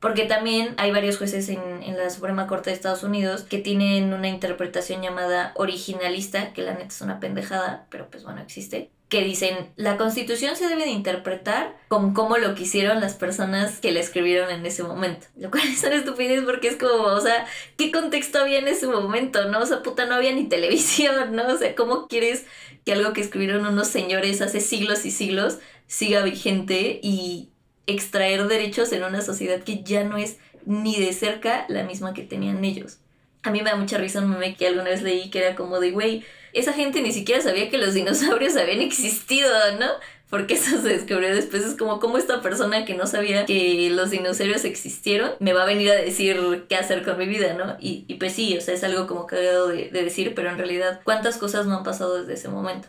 Porque 0.00 0.24
también 0.24 0.74
hay 0.78 0.90
varios 0.90 1.18
jueces 1.18 1.48
en, 1.50 1.60
en, 1.82 1.96
la 1.96 2.08
Suprema 2.08 2.46
Corte 2.46 2.70
de 2.70 2.76
Estados 2.76 3.02
Unidos 3.02 3.42
que 3.42 3.58
tienen 3.58 4.14
una 4.14 4.28
interpretación 4.28 5.02
llamada 5.02 5.52
originalista, 5.56 6.52
que 6.54 6.62
la 6.62 6.72
neta 6.72 6.86
es 6.86 7.00
una 7.02 7.20
pendejada, 7.20 7.86
pero 7.90 8.10
pues 8.10 8.24
bueno, 8.24 8.40
existe, 8.40 8.90
que 9.10 9.24
dicen, 9.24 9.72
la 9.74 9.98
constitución 9.98 10.54
se 10.54 10.68
debe 10.68 10.84
de 10.84 10.92
interpretar 10.92 11.76
con 11.88 12.14
cómo 12.14 12.38
lo 12.38 12.54
quisieron 12.54 13.00
las 13.00 13.14
personas 13.14 13.80
que 13.80 13.90
la 13.90 13.98
escribieron 13.98 14.50
en 14.50 14.64
ese 14.64 14.84
momento. 14.84 15.26
Lo 15.36 15.50
cual 15.50 15.64
es 15.68 15.82
una 15.82 15.96
estupidez 15.96 16.44
porque 16.44 16.68
es 16.68 16.76
como, 16.76 17.02
o 17.02 17.20
sea, 17.20 17.44
¿qué 17.76 17.90
contexto 17.90 18.38
había 18.38 18.60
en 18.60 18.68
ese 18.68 18.86
momento? 18.86 19.48
¿No? 19.48 19.58
O 19.58 19.66
sea, 19.66 19.82
puta, 19.82 20.06
no 20.06 20.14
había 20.14 20.32
ni 20.32 20.44
televisión, 20.48 21.34
¿no? 21.34 21.48
O 21.48 21.58
sea, 21.58 21.74
¿cómo 21.74 22.06
quieres 22.06 22.46
que 22.84 22.92
algo 22.92 23.12
que 23.12 23.20
escribieron 23.20 23.66
unos 23.66 23.88
señores 23.88 24.40
hace 24.40 24.60
siglos 24.60 25.04
y 25.04 25.10
siglos 25.10 25.58
siga 25.88 26.22
vigente 26.22 27.00
y 27.02 27.49
extraer 27.90 28.46
derechos 28.46 28.92
en 28.92 29.04
una 29.04 29.22
sociedad 29.22 29.62
que 29.62 29.82
ya 29.82 30.04
no 30.04 30.16
es 30.16 30.38
ni 30.66 30.98
de 30.98 31.12
cerca 31.12 31.64
la 31.68 31.84
misma 31.84 32.14
que 32.14 32.22
tenían 32.22 32.64
ellos? 32.64 32.98
A 33.42 33.50
mí 33.50 33.62
me 33.62 33.70
da 33.70 33.76
mucha 33.76 33.98
risa 33.98 34.20
un 34.20 34.30
meme 34.30 34.56
que 34.56 34.66
alguna 34.66 34.90
vez 34.90 35.02
leí 35.02 35.30
que 35.30 35.38
era 35.38 35.56
como 35.56 35.80
de, 35.80 35.90
güey, 35.92 36.24
esa 36.52 36.72
gente 36.72 37.00
ni 37.00 37.12
siquiera 37.12 37.40
sabía 37.40 37.70
que 37.70 37.78
los 37.78 37.94
dinosaurios 37.94 38.56
habían 38.56 38.80
existido, 38.80 39.50
¿no? 39.78 39.86
porque 40.30 40.54
eso 40.54 40.80
se 40.80 40.88
descubrió 40.88 41.34
después. 41.34 41.64
Es 41.64 41.76
como, 41.76 41.98
como 41.98 42.16
esta 42.16 42.40
persona 42.40 42.84
que 42.84 42.94
no 42.94 43.06
sabía 43.06 43.44
que 43.44 43.90
los 43.90 44.10
dinosaurios 44.10 44.64
existieron 44.64 45.32
me 45.40 45.52
va 45.52 45.64
a 45.64 45.66
venir 45.66 45.90
a 45.90 45.96
decir 45.96 46.66
qué 46.68 46.76
hacer 46.76 47.04
con 47.04 47.18
mi 47.18 47.26
vida, 47.26 47.54
¿no? 47.54 47.76
Y, 47.80 48.04
y 48.06 48.14
pues 48.14 48.32
sí, 48.32 48.56
o 48.56 48.60
sea, 48.60 48.74
es 48.74 48.84
algo 48.84 49.06
como 49.06 49.26
cagado 49.26 49.68
de, 49.68 49.90
de 49.90 50.04
decir, 50.04 50.32
pero 50.34 50.48
en 50.48 50.56
realidad, 50.56 51.00
¿cuántas 51.04 51.36
cosas 51.36 51.66
no 51.66 51.76
han 51.76 51.82
pasado 51.82 52.20
desde 52.20 52.34
ese 52.34 52.48
momento? 52.48 52.88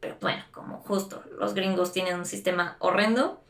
Pero 0.00 0.16
bueno, 0.22 0.42
como 0.50 0.78
justo 0.78 1.22
los 1.38 1.54
gringos 1.54 1.92
tienen 1.92 2.18
un 2.18 2.24
sistema 2.24 2.76
horrendo, 2.78 3.42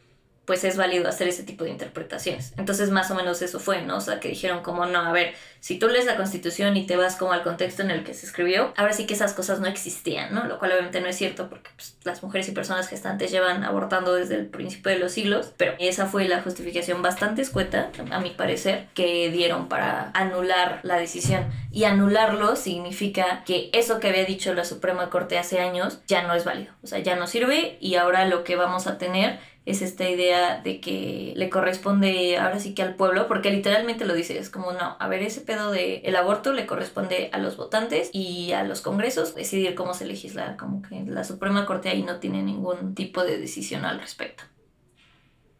pues 0.50 0.64
es 0.64 0.76
válido 0.76 1.08
hacer 1.08 1.28
ese 1.28 1.44
tipo 1.44 1.62
de 1.62 1.70
interpretaciones. 1.70 2.54
Entonces 2.56 2.90
más 2.90 3.08
o 3.12 3.14
menos 3.14 3.40
eso 3.40 3.60
fue, 3.60 3.82
¿no? 3.82 3.98
O 3.98 4.00
sea, 4.00 4.18
que 4.18 4.30
dijeron 4.30 4.64
como, 4.64 4.84
no, 4.84 4.98
a 4.98 5.12
ver, 5.12 5.32
si 5.60 5.78
tú 5.78 5.86
lees 5.86 6.06
la 6.06 6.16
constitución 6.16 6.76
y 6.76 6.86
te 6.86 6.96
vas 6.96 7.14
como 7.14 7.30
al 7.30 7.44
contexto 7.44 7.82
en 7.82 7.92
el 7.92 8.02
que 8.02 8.14
se 8.14 8.26
escribió, 8.26 8.72
ahora 8.76 8.92
sí 8.92 9.06
que 9.06 9.14
esas 9.14 9.32
cosas 9.32 9.60
no 9.60 9.68
existían, 9.68 10.34
¿no? 10.34 10.48
Lo 10.48 10.58
cual 10.58 10.72
obviamente 10.72 11.00
no 11.00 11.06
es 11.06 11.14
cierto 11.14 11.48
porque 11.48 11.70
pues, 11.76 11.94
las 12.02 12.24
mujeres 12.24 12.48
y 12.48 12.50
personas 12.50 12.88
gestantes 12.88 13.30
llevan 13.30 13.62
abortando 13.62 14.12
desde 14.12 14.34
el 14.34 14.46
principio 14.46 14.90
de 14.90 14.98
los 14.98 15.12
siglos, 15.12 15.52
pero 15.56 15.74
esa 15.78 16.06
fue 16.06 16.26
la 16.26 16.42
justificación 16.42 17.00
bastante 17.00 17.42
escueta, 17.42 17.92
a 18.10 18.18
mi 18.18 18.30
parecer, 18.30 18.88
que 18.94 19.30
dieron 19.30 19.68
para 19.68 20.10
anular 20.14 20.80
la 20.82 20.96
decisión. 20.96 21.44
Y 21.70 21.84
anularlo 21.84 22.56
significa 22.56 23.44
que 23.44 23.70
eso 23.72 24.00
que 24.00 24.08
había 24.08 24.24
dicho 24.24 24.52
la 24.52 24.64
Suprema 24.64 25.10
Corte 25.10 25.38
hace 25.38 25.60
años 25.60 26.00
ya 26.08 26.24
no 26.24 26.34
es 26.34 26.44
válido, 26.44 26.72
o 26.82 26.88
sea, 26.88 26.98
ya 26.98 27.14
no 27.14 27.28
sirve 27.28 27.78
y 27.80 27.94
ahora 27.94 28.24
lo 28.24 28.42
que 28.42 28.56
vamos 28.56 28.88
a 28.88 28.98
tener 28.98 29.38
es 29.66 29.82
esta 29.82 30.08
idea 30.08 30.60
de 30.62 30.80
que 30.80 31.32
le 31.36 31.50
corresponde 31.50 32.38
ahora 32.38 32.58
sí 32.58 32.74
que 32.74 32.82
al 32.82 32.94
pueblo, 32.94 33.28
porque 33.28 33.50
literalmente 33.50 34.06
lo 34.06 34.14
dice, 34.14 34.38
es 34.38 34.50
como 34.50 34.72
no, 34.72 34.96
a 34.98 35.08
ver, 35.08 35.22
ese 35.22 35.42
pedo 35.42 35.70
de 35.70 35.98
el 35.98 36.16
aborto 36.16 36.52
le 36.52 36.66
corresponde 36.66 37.30
a 37.32 37.38
los 37.38 37.56
votantes 37.56 38.10
y 38.12 38.52
a 38.52 38.64
los 38.64 38.80
congresos 38.80 39.34
decidir 39.34 39.74
cómo 39.74 39.94
se 39.94 40.06
legisla, 40.06 40.56
como 40.56 40.82
que 40.82 41.04
la 41.06 41.24
Suprema 41.24 41.66
Corte 41.66 41.88
ahí 41.88 42.02
no 42.02 42.16
tiene 42.16 42.42
ningún 42.42 42.94
tipo 42.94 43.22
de 43.22 43.38
decisión 43.38 43.84
al 43.84 44.00
respecto 44.00 44.44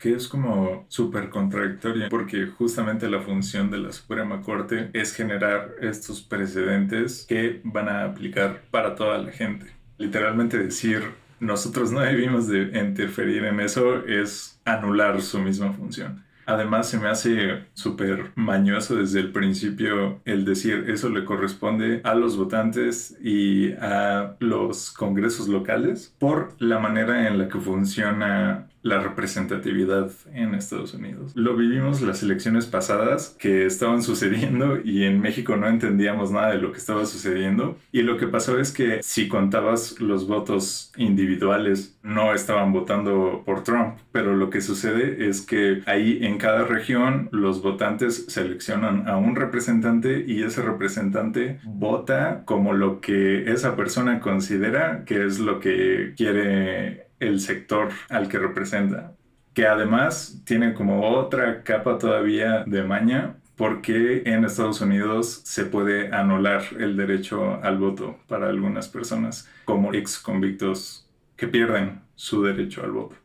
que 0.01 0.15
es 0.15 0.29
como 0.29 0.87
súper 0.89 1.29
contradictoria, 1.29 2.09
porque 2.09 2.47
justamente 2.47 3.09
la 3.11 3.21
función 3.21 3.71
de 3.71 3.77
la 3.77 3.93
Suprema 3.93 4.41
Corte 4.41 4.89
es 4.95 5.13
generar 5.13 5.75
estos 5.83 6.23
precedentes 6.23 7.27
que 7.29 7.61
van 7.65 7.91
a 7.91 8.05
aplicar 8.05 8.63
para 8.71 8.95
toda 8.95 9.19
la 9.19 9.31
gente. 9.31 9.67
Literalmente 9.99 10.57
decir 10.57 11.03
nosotros 11.41 11.91
no 11.91 12.01
debimos 12.01 12.47
de 12.49 12.79
interferir 12.79 13.45
en 13.45 13.61
eso, 13.61 14.05
es 14.07 14.61
anular 14.65 15.21
su 15.21 15.39
misma 15.41 15.73
función. 15.73 16.23
Además, 16.47 16.89
se 16.89 16.99
me 16.99 17.09
hace 17.09 17.67
súper 17.75 18.33
mañoso 18.35 18.97
desde 18.97 19.21
el 19.21 19.31
principio 19.31 20.21
el 20.25 20.45
decir 20.45 20.87
eso 20.89 21.09
le 21.09 21.25
corresponde 21.25 22.01
a 22.03 22.15
los 22.15 22.37
votantes 22.37 23.17
y 23.23 23.73
a 23.75 24.37
los 24.41 24.91
congresos 24.91 25.49
locales 25.49 26.15
por 26.19 26.57
la 26.59 26.79
manera 26.81 27.29
en 27.29 27.39
la 27.39 27.49
que 27.49 27.61
funciona 27.61 28.70
la 28.83 29.01
representatividad 29.01 30.11
en 30.33 30.55
Estados 30.55 30.95
Unidos. 30.95 31.33
Lo 31.35 31.57
vivimos 31.57 32.01
las 32.01 32.23
elecciones 32.23 32.67
pasadas 32.67 33.37
que 33.39 33.67
estaban 33.67 34.03
sucediendo 34.11 34.79
y 34.83 35.05
en 35.05 35.21
México 35.21 35.57
no 35.57 35.69
entendíamos 35.69 36.31
nada 36.31 36.51
de 36.51 36.59
lo 36.59 36.73
que 36.73 36.79
estaba 36.79 37.05
sucediendo 37.07 37.77
y 37.93 38.03
lo 38.03 38.17
que 38.17 38.27
pasó 38.27 38.59
es 38.59 38.73
que 38.73 39.01
si 39.03 39.29
contabas 39.29 40.01
los 40.01 40.27
votos 40.27 40.93
individuales 40.97 41.99
no 42.03 42.35
estaban 42.35 42.73
votando 42.73 43.43
por 43.45 43.63
Trump, 43.65 43.99
pero 44.13 44.35
lo 44.35 44.51
que 44.51 44.61
sucede 44.61 45.29
es 45.29 45.43
que 45.43 45.83
ahí 45.87 46.19
en 46.23 46.39
cada 46.39 46.65
región 46.65 47.29
los 47.33 47.63
votantes 47.63 48.27
seleccionan 48.29 49.09
a 49.09 49.17
un 49.17 49.37
representante 49.37 50.25
y 50.27 50.43
ese 50.43 50.63
representante 50.63 51.61
vota 51.65 52.45
como 52.45 52.73
lo 52.73 53.01
que 53.01 53.51
esa 53.51 53.77
persona 53.77 54.21
considera 54.21 55.05
que 55.05 55.27
es 55.27 55.39
lo 55.39 55.61
que 55.61 56.15
quiere 56.17 57.10
el 57.21 57.41
sector 57.41 57.91
al 58.09 58.29
que 58.29 58.39
representa, 58.39 59.15
que 59.55 59.67
además 59.67 60.43
tiene 60.45 60.75
como 60.75 61.09
otra 61.09 61.63
capa 61.63 61.99
todavía 61.99 62.65
de 62.67 62.83
maña 62.83 63.37
porque 63.57 64.23
en 64.25 64.45
Estados 64.47 64.81
Unidos 64.81 65.43
se 65.45 65.67
puede 65.67 66.15
anular 66.15 66.63
el 66.79 66.97
derecho 66.97 67.63
al 67.63 67.77
voto 67.77 68.19
para 68.27 68.49
algunas 68.49 68.89
personas 68.89 69.51
como 69.67 69.93
ex 69.93 70.19
convictos 70.19 71.07
que 71.37 71.47
pierden 71.47 72.01
su 72.15 72.43
derecho 72.43 72.83
al 72.83 72.93
voto. 72.93 73.17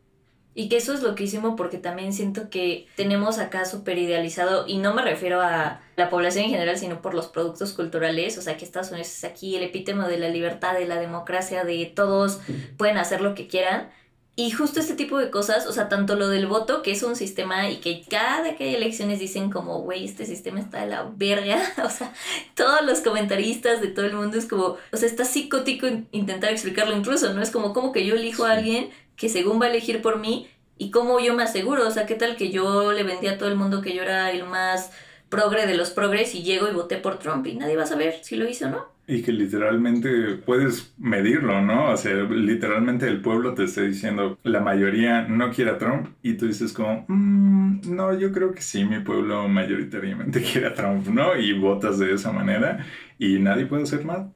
Y 0.57 0.69
que 0.69 0.77
eso 0.77 0.93
es 0.93 1.03
lo 1.03 1.15
que 1.15 1.25
hicimos 1.25 1.55
porque 1.57 1.77
también 1.77 2.13
siento 2.13 2.49
que 2.49 2.87
tenemos 2.95 3.39
acá 3.39 3.65
súper 3.65 3.97
idealizado, 3.97 4.65
y 4.65 4.77
no 4.77 4.93
me 4.93 5.01
refiero 5.01 5.41
a 5.41 5.81
la 5.97 6.09
población 6.09 6.45
en 6.45 6.51
general, 6.51 6.77
sino 6.77 7.01
por 7.01 7.13
los 7.13 7.27
productos 7.27 7.73
culturales, 7.73 8.37
o 8.37 8.41
sea 8.41 8.55
que 8.55 8.63
Estados 8.63 8.89
Unidos 8.91 9.09
es 9.09 9.23
aquí 9.25 9.57
el 9.57 9.63
epítemo 9.63 10.07
de 10.07 10.17
la 10.17 10.29
libertad, 10.29 10.73
de 10.73 10.87
la 10.87 10.95
democracia, 10.95 11.65
de 11.65 11.85
todos 11.93 12.39
pueden 12.77 12.97
hacer 12.97 13.19
lo 13.19 13.35
que 13.35 13.47
quieran. 13.47 13.89
Y 14.37 14.51
justo 14.51 14.81
este 14.81 14.95
tipo 14.95 15.17
de 15.17 15.29
cosas, 15.29 15.65
o 15.65 15.71
sea, 15.71 15.87
tanto 15.87 16.15
lo 16.15 16.27
del 16.27 16.45
voto, 16.45 16.81
que 16.81 16.91
es 16.91 17.03
un 17.03 17.15
sistema 17.15 17.69
y 17.69 17.77
que 17.77 18.03
cada 18.09 18.57
que 18.57 18.65
hay 18.65 18.75
elecciones 18.75 19.19
dicen 19.19 19.49
como, 19.49 19.79
güey, 19.81 20.03
este 20.03 20.25
sistema 20.25 20.59
está 20.59 20.81
de 20.81 20.87
la 20.87 21.09
verga, 21.15 21.57
o 21.85 21.89
sea, 21.89 22.13
todos 22.53 22.81
los 22.85 22.99
comentaristas 22.99 23.79
de 23.79 23.87
todo 23.87 24.05
el 24.05 24.13
mundo 24.13 24.37
es 24.37 24.45
como, 24.45 24.77
o 24.91 24.97
sea, 24.97 25.07
está 25.07 25.23
psicótico 25.23 25.87
intentar 26.11 26.51
explicarlo 26.51 26.97
incluso, 26.97 27.33
¿no? 27.33 27.41
Es 27.41 27.51
como, 27.51 27.73
como 27.73 27.93
que 27.93 28.05
yo 28.05 28.15
elijo 28.15 28.43
a 28.43 28.53
alguien 28.53 28.89
que 29.15 29.29
según 29.29 29.61
va 29.61 29.65
a 29.65 29.69
elegir 29.69 30.01
por 30.01 30.19
mí 30.19 30.47
y 30.77 30.91
cómo 30.91 31.19
yo 31.19 31.33
me 31.35 31.43
aseguro, 31.43 31.87
o 31.87 31.91
sea, 31.91 32.05
qué 32.05 32.15
tal 32.15 32.35
que 32.35 32.51
yo 32.51 32.91
le 32.91 33.03
vendí 33.03 33.27
a 33.27 33.37
todo 33.37 33.49
el 33.49 33.55
mundo 33.55 33.81
que 33.81 33.95
yo 33.95 34.03
era 34.03 34.31
el 34.31 34.45
más 34.45 34.91
progre 35.29 35.67
de 35.67 35.75
los 35.77 35.89
progres 35.91 36.35
y 36.35 36.43
llego 36.43 36.67
y 36.69 36.73
voté 36.73 36.97
por 36.97 37.19
Trump 37.19 37.45
y 37.47 37.55
nadie 37.55 37.75
va 37.77 37.83
a 37.83 37.87
saber 37.87 38.15
si 38.21 38.35
lo 38.35 38.47
hice 38.47 38.65
o 38.65 38.69
no. 38.69 38.95
Y 39.07 39.21
que 39.21 39.31
literalmente 39.31 40.35
puedes 40.37 40.93
medirlo, 40.97 41.61
¿no? 41.61 41.91
O 41.91 41.97
sea, 41.97 42.13
literalmente 42.23 43.07
el 43.07 43.21
pueblo 43.21 43.53
te 43.53 43.65
está 43.65 43.81
diciendo, 43.81 44.39
la 44.43 44.61
mayoría 44.61 45.27
no 45.27 45.51
quiere 45.51 45.71
a 45.71 45.77
Trump 45.77 46.07
y 46.23 46.33
tú 46.37 46.47
dices 46.47 46.73
como, 46.73 47.05
mm, 47.07 47.81
no, 47.95 48.17
yo 48.17 48.31
creo 48.31 48.51
que 48.53 48.61
sí, 48.61 48.83
mi 48.83 48.99
pueblo 49.01 49.47
mayoritariamente 49.47 50.41
quiere 50.51 50.67
a 50.67 50.73
Trump, 50.73 51.07
¿no? 51.07 51.37
Y 51.37 51.53
votas 51.57 51.99
de 51.99 52.13
esa 52.13 52.31
manera 52.31 52.85
y 53.19 53.39
nadie 53.39 53.67
puede 53.67 53.83
hacer 53.83 54.03
más. 54.05 54.27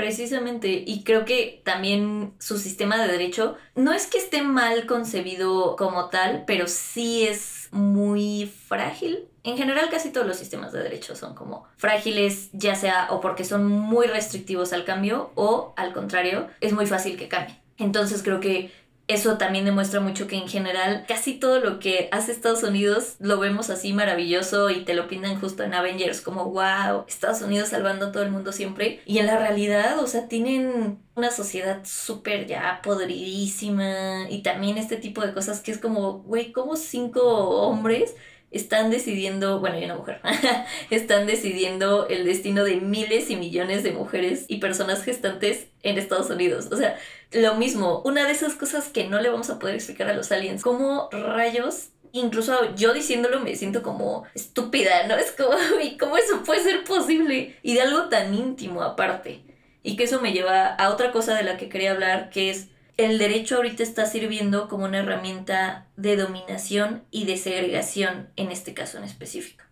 Precisamente, 0.00 0.82
y 0.86 1.04
creo 1.04 1.26
que 1.26 1.60
también 1.62 2.32
su 2.38 2.58
sistema 2.58 2.96
de 2.96 3.12
derecho 3.12 3.56
no 3.74 3.92
es 3.92 4.06
que 4.06 4.16
esté 4.16 4.40
mal 4.40 4.86
concebido 4.86 5.76
como 5.76 6.08
tal, 6.08 6.44
pero 6.46 6.68
sí 6.68 7.26
es 7.26 7.68
muy 7.70 8.50
frágil. 8.66 9.28
En 9.44 9.58
general 9.58 9.90
casi 9.90 10.10
todos 10.10 10.26
los 10.26 10.38
sistemas 10.38 10.72
de 10.72 10.82
derecho 10.82 11.14
son 11.16 11.34
como 11.34 11.66
frágiles, 11.76 12.48
ya 12.54 12.76
sea 12.76 13.08
o 13.10 13.20
porque 13.20 13.44
son 13.44 13.66
muy 13.66 14.06
restrictivos 14.06 14.72
al 14.72 14.86
cambio 14.86 15.32
o 15.34 15.74
al 15.76 15.92
contrario, 15.92 16.48
es 16.62 16.72
muy 16.72 16.86
fácil 16.86 17.18
que 17.18 17.28
cambie. 17.28 17.60
Entonces 17.76 18.22
creo 18.22 18.40
que 18.40 18.72
eso 19.10 19.38
también 19.38 19.64
demuestra 19.64 20.00
mucho 20.00 20.26
que 20.26 20.36
en 20.36 20.48
general 20.48 21.04
casi 21.06 21.34
todo 21.34 21.60
lo 21.60 21.78
que 21.78 22.08
hace 22.12 22.32
Estados 22.32 22.62
Unidos 22.62 23.16
lo 23.18 23.38
vemos 23.38 23.70
así 23.70 23.92
maravilloso 23.92 24.70
y 24.70 24.84
te 24.84 24.94
lo 24.94 25.08
pintan 25.08 25.40
justo 25.40 25.62
en 25.62 25.74
Avengers 25.74 26.20
como 26.20 26.46
wow, 26.46 27.04
Estados 27.08 27.42
Unidos 27.42 27.70
salvando 27.70 28.06
a 28.06 28.12
todo 28.12 28.22
el 28.22 28.30
mundo 28.30 28.52
siempre. 28.52 29.00
Y 29.06 29.18
en 29.18 29.26
la 29.26 29.38
realidad, 29.38 29.98
o 29.98 30.06
sea, 30.06 30.28
tienen 30.28 30.98
una 31.14 31.30
sociedad 31.30 31.80
súper 31.84 32.46
ya 32.46 32.80
podridísima 32.82 34.28
y 34.30 34.42
también 34.42 34.78
este 34.78 34.96
tipo 34.96 35.22
de 35.22 35.32
cosas 35.32 35.60
que 35.60 35.72
es 35.72 35.78
como, 35.78 36.20
güey, 36.20 36.52
como 36.52 36.76
cinco 36.76 37.22
hombres 37.22 38.14
están 38.50 38.90
decidiendo, 38.90 39.60
bueno, 39.60 39.78
y 39.78 39.84
una 39.84 39.96
mujer, 39.96 40.20
están 40.90 41.26
decidiendo 41.26 42.08
el 42.08 42.24
destino 42.24 42.64
de 42.64 42.76
miles 42.76 43.30
y 43.30 43.36
millones 43.36 43.82
de 43.82 43.92
mujeres 43.92 44.44
y 44.48 44.58
personas 44.58 45.02
gestantes 45.04 45.68
en 45.82 45.98
Estados 45.98 46.30
Unidos. 46.30 46.68
O 46.72 46.76
sea, 46.76 46.96
lo 47.32 47.54
mismo, 47.54 48.02
una 48.04 48.26
de 48.26 48.32
esas 48.32 48.54
cosas 48.54 48.88
que 48.88 49.08
no 49.08 49.20
le 49.20 49.30
vamos 49.30 49.50
a 49.50 49.58
poder 49.58 49.76
explicar 49.76 50.08
a 50.08 50.14
los 50.14 50.32
aliens, 50.32 50.62
¿cómo 50.62 51.08
rayos 51.12 51.90
incluso 52.12 52.74
yo 52.74 52.92
diciéndolo 52.92 53.40
me 53.40 53.56
siento 53.56 53.82
como 53.82 54.24
estúpida, 54.34 55.06
¿no? 55.06 55.16
Es 55.16 55.32
como, 55.32 55.50
¿cómo 56.00 56.16
eso 56.16 56.42
puede 56.44 56.62
ser 56.62 56.84
posible? 56.84 57.56
Y 57.62 57.74
de 57.74 57.82
algo 57.82 58.08
tan 58.08 58.34
íntimo 58.34 58.82
aparte. 58.82 59.42
Y 59.82 59.96
que 59.96 60.04
eso 60.04 60.20
me 60.20 60.32
lleva 60.32 60.66
a 60.66 60.90
otra 60.90 61.12
cosa 61.12 61.34
de 61.34 61.42
la 61.42 61.56
que 61.56 61.68
quería 61.68 61.92
hablar, 61.92 62.30
que 62.30 62.50
es 62.50 62.68
el 62.96 63.18
derecho 63.18 63.56
ahorita 63.56 63.82
está 63.82 64.04
sirviendo 64.04 64.68
como 64.68 64.84
una 64.84 64.98
herramienta 64.98 65.86
de 65.96 66.16
dominación 66.16 67.04
y 67.10 67.24
de 67.24 67.38
segregación 67.38 68.28
en 68.36 68.50
este 68.50 68.74
caso 68.74 68.98
en 68.98 69.04
específico. 69.04 69.64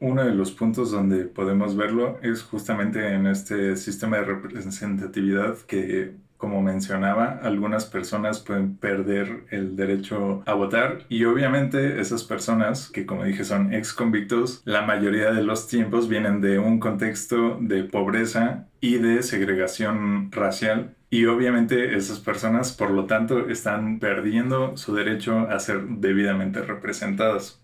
Uno 0.00 0.24
de 0.24 0.34
los 0.34 0.50
puntos 0.50 0.90
donde 0.90 1.26
podemos 1.26 1.76
verlo 1.76 2.18
es 2.22 2.42
justamente 2.42 3.12
en 3.14 3.26
este 3.26 3.76
sistema 3.76 4.16
de 4.16 4.24
representatividad 4.24 5.58
que, 5.58 6.14
como 6.38 6.62
mencionaba, 6.62 7.38
algunas 7.42 7.84
personas 7.84 8.40
pueden 8.40 8.76
perder 8.78 9.44
el 9.50 9.76
derecho 9.76 10.42
a 10.46 10.54
votar 10.54 11.04
y 11.10 11.26
obviamente 11.26 12.00
esas 12.00 12.24
personas 12.24 12.88
que, 12.88 13.04
como 13.04 13.24
dije, 13.24 13.44
son 13.44 13.74
ex 13.74 13.92
convictos, 13.92 14.62
la 14.64 14.80
mayoría 14.80 15.32
de 15.32 15.42
los 15.42 15.68
tiempos 15.68 16.08
vienen 16.08 16.40
de 16.40 16.58
un 16.58 16.80
contexto 16.80 17.58
de 17.60 17.84
pobreza 17.84 18.68
y 18.80 18.96
de 18.96 19.22
segregación 19.22 20.32
racial 20.32 20.94
y 21.10 21.26
obviamente 21.26 21.94
esas 21.94 22.20
personas, 22.20 22.72
por 22.72 22.90
lo 22.90 23.04
tanto, 23.04 23.50
están 23.50 23.98
perdiendo 23.98 24.78
su 24.78 24.94
derecho 24.94 25.40
a 25.50 25.58
ser 25.58 25.82
debidamente 25.86 26.62
representadas. 26.62 27.60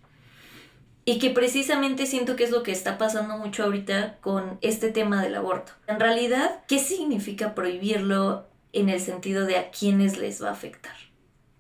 Y 1.06 1.18
que 1.18 1.30
precisamente 1.30 2.04
siento 2.04 2.36
que 2.36 2.44
es 2.44 2.50
lo 2.50 2.62
que 2.62 2.72
está 2.72 2.98
pasando 2.98 3.38
mucho 3.38 3.64
ahorita 3.64 4.18
con 4.20 4.58
este 4.60 4.90
tema 4.90 5.22
del 5.22 5.36
aborto. 5.36 5.72
En 5.86 6.00
realidad, 6.00 6.62
¿qué 6.68 6.78
significa 6.78 7.54
prohibirlo 7.54 8.44
en 8.76 8.90
el 8.90 9.00
sentido 9.00 9.46
de 9.46 9.56
a 9.56 9.70
quiénes 9.70 10.18
les 10.18 10.42
va 10.42 10.50
a 10.50 10.52
afectar. 10.52 10.94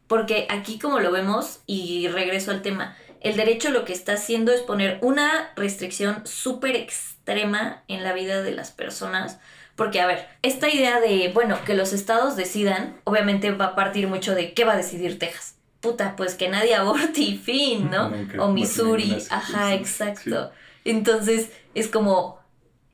Porque 0.06 0.46
aquí 0.50 0.78
como 0.78 1.00
lo 1.00 1.10
vemos, 1.10 1.60
y 1.66 2.08
regreso 2.08 2.50
al 2.50 2.62
tema, 2.62 2.96
el 3.22 3.36
derecho 3.36 3.70
lo 3.70 3.84
que 3.84 3.94
está 3.94 4.12
haciendo 4.12 4.52
es 4.52 4.60
poner 4.60 4.98
una 5.00 5.50
restricción 5.56 6.26
súper 6.26 6.76
extrema 6.76 7.82
en 7.88 8.04
la 8.04 8.12
vida 8.12 8.42
de 8.42 8.52
las 8.52 8.70
personas. 8.70 9.40
Porque, 9.74 10.00
a 10.00 10.06
ver, 10.06 10.28
esta 10.42 10.68
idea 10.68 11.00
de, 11.00 11.30
bueno, 11.34 11.58
que 11.64 11.74
los 11.74 11.92
estados 11.92 12.36
decidan, 12.36 13.00
obviamente 13.04 13.50
va 13.50 13.66
a 13.66 13.74
partir 13.74 14.06
mucho 14.08 14.34
de 14.34 14.52
qué 14.52 14.64
va 14.64 14.74
a 14.74 14.76
decidir 14.76 15.18
Texas. 15.18 15.55
Puta, 15.86 16.16
pues 16.16 16.34
que 16.34 16.48
nadie 16.48 16.74
aborte 16.74 17.20
y 17.20 17.38
fin, 17.38 17.90
¿no? 17.90 18.12
o 18.38 18.50
Missouri, 18.50 19.16
ajá, 19.30 19.74
exacto. 19.74 20.50
Entonces, 20.84 21.50
es 21.74 21.88
como 21.88 22.40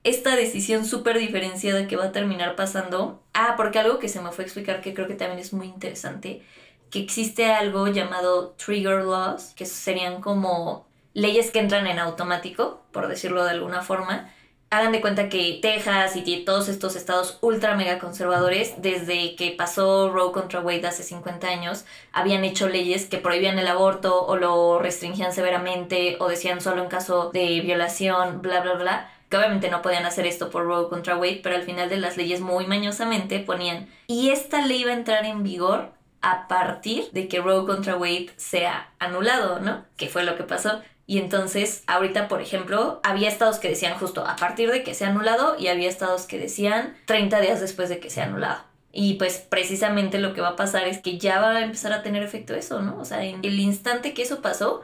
esta 0.05 0.37
decisión 0.37 0.85
súper 0.85 1.19
diferenciada 1.19 1.87
que 1.87 1.97
va 1.97 2.07
a 2.07 2.13
terminar 2.13 2.55
pasando. 2.55 3.23
Ah, 3.33 3.55
porque 3.57 3.79
algo 3.79 3.99
que 3.99 4.09
se 4.09 4.21
me 4.21 4.31
fue 4.31 4.45
a 4.45 4.47
explicar 4.47 4.83
que 4.83 4.93
creo 4.93 5.09
que 5.09 5.15
también 5.15 5.39
es 5.39 5.53
muy 5.53 5.67
interesante 5.69 6.43
que 6.91 6.99
existe 6.99 7.47
algo 7.47 7.89
llamado 7.89 8.51
trigger 8.51 9.05
laws, 9.05 9.55
que 9.57 9.65
serían 9.65 10.21
como 10.21 10.87
leyes 11.15 11.51
que 11.51 11.59
entran 11.59 11.87
en 11.87 11.99
automático, 11.99 12.83
por 12.93 13.09
decirlo 13.09 13.43
de 13.45 13.53
alguna 13.53 13.81
forma. 13.81 14.31
Hagan 14.73 14.93
de 14.93 15.03
cuenta 15.03 15.29
que 15.29 15.59
Texas 15.61 16.17
y 16.17 16.45
todos 16.47 16.71
estos 16.71 16.97
estados 16.97 17.37
ultra 17.43 17.77
mega 17.77 17.99
conservadores, 17.99 18.73
desde 18.79 19.37
que 19.37 19.51
pasó 19.51 20.11
Roe 20.11 20.33
contra 20.33 20.61
Wade 20.61 20.87
hace 20.87 21.03
50 21.03 21.47
años, 21.47 21.85
habían 22.11 22.43
hecho 22.43 22.71
leyes 22.71 23.05
que 23.05 23.19
prohibían 23.19 23.59
el 23.59 23.67
aborto 23.67 24.25
o 24.25 24.37
lo 24.37 24.79
restringían 24.79 25.35
severamente 25.35 26.17
o 26.21 26.29
decían 26.29 26.63
solo 26.63 26.83
en 26.83 26.89
caso 26.89 27.31
de 27.35 27.61
violación, 27.61 28.41
bla, 28.41 28.63
bla, 28.63 28.73
bla 28.73 29.11
que 29.29 29.37
obviamente 29.37 29.69
no 29.69 29.83
podían 29.83 30.07
hacer 30.07 30.27
esto 30.27 30.49
por 30.49 30.65
Roe 30.65 30.89
contra 30.89 31.19
Wade, 31.19 31.41
pero 31.43 31.57
al 31.57 31.65
final 31.65 31.91
de 31.91 31.99
las 31.99 32.17
leyes 32.17 32.41
muy 32.41 32.67
mañosamente 32.67 33.41
ponían, 33.41 33.91
y 34.07 34.31
esta 34.31 34.67
ley 34.67 34.85
va 34.85 34.93
a 34.93 34.95
entrar 34.95 35.27
en 35.27 35.43
vigor 35.43 35.91
a 36.23 36.49
partir 36.49 37.11
de 37.13 37.29
que 37.29 37.41
Roe 37.41 37.67
contra 37.67 37.97
Wade 37.97 38.31
sea 38.37 38.91
anulado, 38.99 39.59
¿no? 39.59 39.85
Que 39.97 40.09
fue 40.09 40.23
lo 40.23 40.37
que 40.37 40.45
pasó. 40.45 40.81
Y 41.07 41.19
entonces, 41.19 41.83
ahorita, 41.87 42.29
por 42.29 42.41
ejemplo, 42.41 43.01
había 43.03 43.29
estados 43.29 43.59
que 43.59 43.69
decían 43.69 43.99
justo 43.99 44.27
a 44.27 44.37
partir 44.37 44.71
de 44.71 44.83
que 44.83 44.95
sea 44.95 45.09
anulado 45.09 45.57
y 45.59 45.69
había 45.69 45.89
estados 45.89 46.27
que 46.27 46.39
decían 46.39 46.97
30 47.07 47.41
días 47.41 47.61
después 47.61 47.89
de 47.89 47.99
que 47.99 48.11
sea 48.11 48.25
anulado. 48.25 48.63
Y 48.93 49.15
pues 49.15 49.39
precisamente 49.39 50.19
lo 50.19 50.35
que 50.35 50.43
va 50.43 50.51
a 50.51 50.57
pasar 50.57 50.87
es 50.87 50.99
que 50.99 51.19
ya 51.19 51.41
va 51.41 51.57
a 51.57 51.65
empezar 51.65 51.93
a 51.93 52.03
tener 52.03 52.23
efecto 52.23 52.55
eso, 52.55 52.83
¿no? 52.83 52.99
O 52.99 53.05
sea, 53.05 53.25
en 53.25 53.41
el 53.43 53.59
instante 53.59 54.13
que 54.13 54.23
eso 54.23 54.43
pasó, 54.43 54.83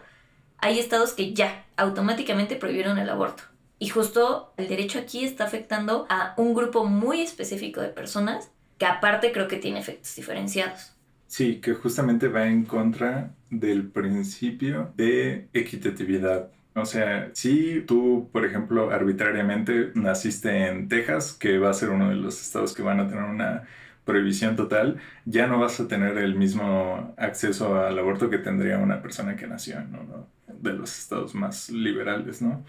hay 0.57 0.79
estados 0.79 1.13
que 1.13 1.35
ya 1.35 1.67
automáticamente 1.77 2.57
prohibieron 2.57 2.99
el 2.99 3.11
aborto. 3.11 3.43
Y 3.79 3.91
justo 3.91 4.53
el 4.57 4.67
derecho 4.67 4.99
aquí 4.99 5.25
está 5.25 5.45
afectando 5.45 6.07
a 6.09 6.35
un 6.37 6.55
grupo 6.55 6.85
muy 6.85 7.21
específico 7.21 7.81
de 7.81 7.89
personas 7.89 8.51
que 8.79 8.87
aparte 8.87 9.31
creo 9.31 9.47
que 9.47 9.57
tiene 9.57 9.79
efectos 9.79 10.17
diferenciados. 10.17 10.93
Sí, 11.29 11.61
que 11.61 11.75
justamente 11.75 12.29
va 12.29 12.49
en 12.49 12.65
contra 12.65 13.35
del 13.51 13.89
principio 13.89 14.93
de 14.97 15.49
equitatividad. 15.53 16.51
O 16.75 16.87
sea, 16.87 17.31
si 17.35 17.83
tú, 17.83 18.29
por 18.33 18.45
ejemplo, 18.47 18.91
arbitrariamente 18.91 19.93
naciste 19.95 20.69
en 20.69 20.89
Texas, 20.89 21.35
que 21.35 21.59
va 21.59 21.71
a 21.71 21.75
ser 21.75 21.91
uno 21.91 22.09
de 22.09 22.17
los 22.17 22.41
estados 22.41 22.75
que 22.75 22.83
van 22.83 23.01
a 23.01 23.09
tener 23.09 23.25
una 23.25 23.65
prohibición 24.05 24.57
total, 24.57 24.99
ya 25.27 25.47
no 25.47 25.61
vas 25.61 25.79
a 25.81 25.89
tener 25.89 26.17
el 26.19 26.35
mismo 26.35 27.15
acceso 27.19 27.79
al 27.79 27.99
aborto 27.99 28.31
que 28.31 28.39
tendría 28.39 28.79
una 28.79 29.03
persona 29.03 29.37
que 29.37 29.47
nació 29.47 29.79
en 29.81 29.95
uno 29.95 30.27
de 30.47 30.73
los 30.73 30.99
estados 30.99 31.35
más 31.35 31.69
liberales, 31.71 32.41
¿no? 32.43 32.65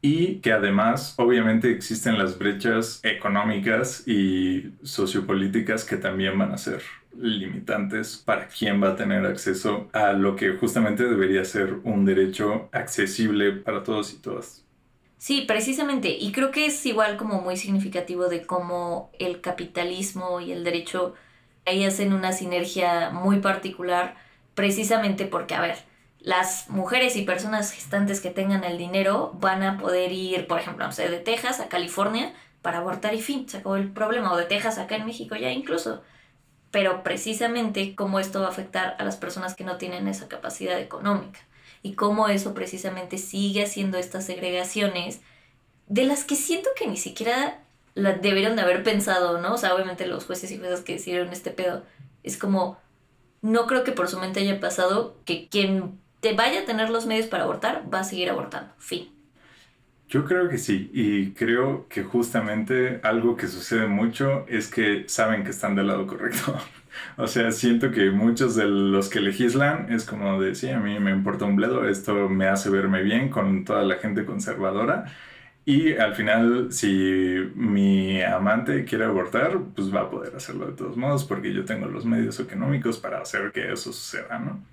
y 0.00 0.36
que 0.36 0.52
además 0.52 1.14
obviamente 1.18 1.70
existen 1.72 2.18
las 2.18 2.38
brechas 2.38 3.00
económicas 3.02 4.06
y 4.06 4.72
sociopolíticas 4.82 5.84
que 5.84 5.96
también 5.96 6.38
van 6.38 6.52
a 6.52 6.58
ser 6.58 6.82
limitantes 7.20 8.16
para 8.18 8.48
quién 8.48 8.82
va 8.82 8.90
a 8.90 8.96
tener 8.96 9.26
acceso 9.26 9.88
a 9.92 10.12
lo 10.12 10.36
que 10.36 10.56
justamente 10.56 11.04
debería 11.04 11.44
ser 11.44 11.74
un 11.84 12.04
derecho 12.04 12.68
accesible 12.72 13.52
para 13.52 13.82
todos 13.82 14.12
y 14.14 14.18
todas. 14.18 14.64
Sí, 15.16 15.42
precisamente. 15.42 16.10
Y 16.10 16.32
creo 16.32 16.50
que 16.52 16.66
es 16.66 16.86
igual 16.86 17.16
como 17.16 17.40
muy 17.42 17.56
significativo 17.56 18.28
de 18.28 18.46
cómo 18.46 19.10
el 19.18 19.40
capitalismo 19.40 20.40
y 20.40 20.52
el 20.52 20.64
derecho 20.64 21.14
ahí 21.66 21.84
hacen 21.84 22.12
una 22.12 22.32
sinergia 22.32 23.10
muy 23.10 23.40
particular, 23.40 24.16
precisamente 24.54 25.26
porque, 25.26 25.54
a 25.54 25.60
ver, 25.60 25.76
las 26.20 26.70
mujeres 26.70 27.16
y 27.16 27.22
personas 27.24 27.72
gestantes 27.72 28.20
que 28.20 28.30
tengan 28.30 28.64
el 28.64 28.78
dinero 28.78 29.32
van 29.40 29.62
a 29.62 29.78
poder 29.78 30.12
ir, 30.12 30.46
por 30.46 30.60
ejemplo, 30.60 30.86
no 30.86 30.92
sé, 30.92 31.08
de 31.08 31.18
Texas 31.20 31.60
a 31.60 31.68
California 31.68 32.32
para 32.62 32.78
abortar 32.78 33.14
y 33.14 33.22
fin, 33.22 33.48
se 33.48 33.62
el 33.76 33.92
problema, 33.92 34.32
o 34.32 34.36
de 34.36 34.44
Texas 34.46 34.78
acá 34.78 34.96
en 34.96 35.06
México 35.06 35.36
ya 35.36 35.50
incluso. 35.50 36.02
Pero 36.70 37.02
precisamente 37.02 37.94
cómo 37.94 38.20
esto 38.20 38.40
va 38.40 38.46
a 38.46 38.50
afectar 38.50 38.96
a 38.98 39.04
las 39.04 39.16
personas 39.16 39.54
que 39.54 39.64
no 39.64 39.76
tienen 39.78 40.06
esa 40.08 40.28
capacidad 40.28 40.78
económica 40.78 41.40
y 41.82 41.94
cómo 41.94 42.28
eso 42.28 42.54
precisamente 42.54 43.18
sigue 43.18 43.62
haciendo 43.62 43.98
estas 43.98 44.26
segregaciones 44.26 45.20
de 45.86 46.04
las 46.04 46.24
que 46.24 46.36
siento 46.36 46.68
que 46.76 46.86
ni 46.86 46.96
siquiera 46.96 47.60
la 47.94 48.12
debieron 48.12 48.56
de 48.56 48.62
haber 48.62 48.82
pensado, 48.82 49.40
¿no? 49.40 49.54
O 49.54 49.58
sea, 49.58 49.74
obviamente 49.74 50.06
los 50.06 50.24
jueces 50.24 50.50
y 50.50 50.58
juezas 50.58 50.82
que 50.82 50.94
decidieron 50.94 51.32
este 51.32 51.50
pedo, 51.50 51.82
es 52.22 52.36
como, 52.36 52.78
no 53.42 53.66
creo 53.66 53.84
que 53.84 53.92
por 53.92 54.08
su 54.08 54.18
mente 54.18 54.40
haya 54.40 54.60
pasado 54.60 55.16
que 55.24 55.48
quien 55.48 55.98
te 56.20 56.34
vaya 56.34 56.60
a 56.60 56.64
tener 56.64 56.90
los 56.90 57.06
medios 57.06 57.26
para 57.26 57.44
abortar, 57.44 57.82
va 57.92 58.00
a 58.00 58.04
seguir 58.04 58.30
abortando. 58.30 58.72
Fin. 58.78 59.17
Yo 60.08 60.24
creo 60.24 60.48
que 60.48 60.56
sí, 60.56 60.90
y 60.94 61.32
creo 61.32 61.86
que 61.88 62.02
justamente 62.02 62.98
algo 63.02 63.36
que 63.36 63.46
sucede 63.46 63.86
mucho 63.88 64.46
es 64.48 64.68
que 64.68 65.04
saben 65.06 65.44
que 65.44 65.50
están 65.50 65.76
del 65.76 65.88
lado 65.88 66.06
correcto. 66.06 66.56
o 67.18 67.26
sea, 67.26 67.52
siento 67.52 67.90
que 67.90 68.10
muchos 68.10 68.56
de 68.56 68.64
los 68.66 69.10
que 69.10 69.20
legislan 69.20 69.92
es 69.92 70.04
como 70.06 70.40
de, 70.40 70.54
sí, 70.54 70.70
a 70.70 70.80
mí 70.80 70.98
me 70.98 71.10
importa 71.10 71.44
un 71.44 71.56
bledo, 71.56 71.86
esto 71.86 72.28
me 72.30 72.48
hace 72.48 72.70
verme 72.70 73.02
bien 73.02 73.28
con 73.28 73.64
toda 73.66 73.82
la 73.82 73.96
gente 73.96 74.24
conservadora. 74.24 75.04
Y 75.66 75.94
al 75.96 76.14
final, 76.14 76.72
si 76.72 77.52
mi 77.54 78.22
amante 78.22 78.84
quiere 78.86 79.04
abortar, 79.04 79.58
pues 79.76 79.94
va 79.94 80.02
a 80.02 80.10
poder 80.10 80.34
hacerlo 80.36 80.66
de 80.68 80.72
todos 80.72 80.96
modos 80.96 81.24
porque 81.24 81.52
yo 81.52 81.66
tengo 81.66 81.86
los 81.86 82.06
medios 82.06 82.40
económicos 82.40 82.98
para 82.98 83.20
hacer 83.20 83.52
que 83.52 83.70
eso 83.72 83.92
suceda, 83.92 84.38
¿no? 84.38 84.64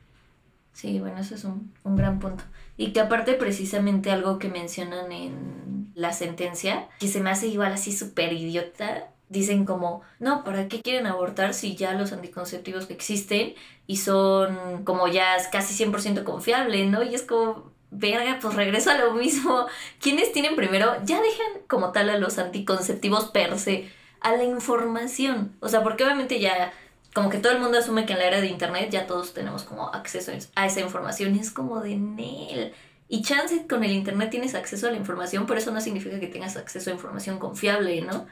Sí, 0.75 0.99
bueno, 0.99 1.21
eso 1.21 1.35
es 1.35 1.45
un, 1.45 1.71
gran 1.85 2.19
punto. 2.19 2.43
Y 2.75 2.91
que 2.91 2.99
aparte 2.99 3.33
precisamente 3.35 4.11
algo 4.11 4.39
que 4.39 4.49
mencionan 4.49 5.09
en 5.13 5.89
la 5.95 6.11
sentencia, 6.11 6.89
que 6.99 7.07
se 7.07 7.21
me 7.21 7.29
hace 7.29 7.47
igual 7.47 7.71
así 7.71 7.93
súper 7.93 8.33
idiota, 8.33 9.07
dicen 9.29 9.63
como, 9.63 10.01
no, 10.19 10.43
¿para 10.43 10.67
qué 10.67 10.81
quieren 10.81 11.07
abortar 11.07 11.53
si 11.53 11.77
ya 11.77 11.93
los 11.93 12.11
anticonceptivos 12.11 12.87
que 12.87 12.93
existen 12.93 13.53
y 13.87 13.97
son 13.97 14.83
como 14.83 15.07
ya 15.07 15.37
casi 15.49 15.81
100% 15.81 16.25
confiables, 16.25 16.91
¿no? 16.91 17.03
Y 17.03 17.15
es 17.15 17.21
como, 17.21 17.71
verga, 17.89 18.37
pues 18.41 18.53
regreso 18.55 18.91
a 18.91 18.97
lo 18.97 19.13
mismo. 19.13 19.67
¿Quiénes 20.01 20.33
tienen 20.33 20.57
primero? 20.57 20.93
Ya 21.05 21.21
dejan 21.21 21.61
como 21.67 21.93
tal 21.93 22.09
a 22.09 22.17
los 22.17 22.37
anticonceptivos 22.37 23.29
per 23.29 23.57
se, 23.59 23.89
a 24.19 24.33
la 24.33 24.43
información. 24.43 25.55
O 25.61 25.69
sea, 25.69 25.83
porque 25.83 26.03
obviamente 26.03 26.41
ya 26.41 26.73
como 27.15 27.29
que 27.29 27.37
todo 27.37 27.53
el 27.53 27.61
mundo 27.61 27.77
asume 27.77 28.05
que 28.05 28.11
en 28.11 28.19
la 28.19 28.25
era 28.25 28.41
de 28.41 28.47
internet 28.47 28.89
ya 28.91 29.07
todos 29.07 29.33
tenemos 29.33 29.63
como 29.63 29.87
acceso 29.93 30.33
a 30.53 30.65
esa 30.65 30.81
información 30.81 31.33
y 31.33 31.39
es 31.39 31.49
como 31.49 31.79
de 31.79 31.95
Nel. 31.95 32.73
Y 33.07 33.21
chance 33.21 33.65
con 33.69 33.85
el 33.85 33.91
internet 33.91 34.31
tienes 34.31 34.53
acceso 34.53 34.89
a 34.89 34.91
la 34.91 34.97
información, 34.97 35.45
pero 35.45 35.57
eso 35.57 35.71
no 35.71 35.79
significa 35.79 36.19
que 36.19 36.27
tengas 36.27 36.57
acceso 36.57 36.89
a 36.89 36.93
información 36.93 37.39
confiable, 37.39 38.01
¿no? 38.01 38.27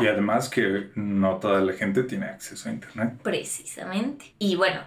Y 0.00 0.08
además 0.08 0.48
que 0.48 0.90
no 0.96 1.36
toda 1.36 1.60
la 1.60 1.74
gente 1.74 2.02
tiene 2.02 2.26
acceso 2.26 2.68
a 2.68 2.72
internet. 2.72 3.20
Precisamente. 3.22 4.34
Y 4.40 4.56
bueno, 4.56 4.80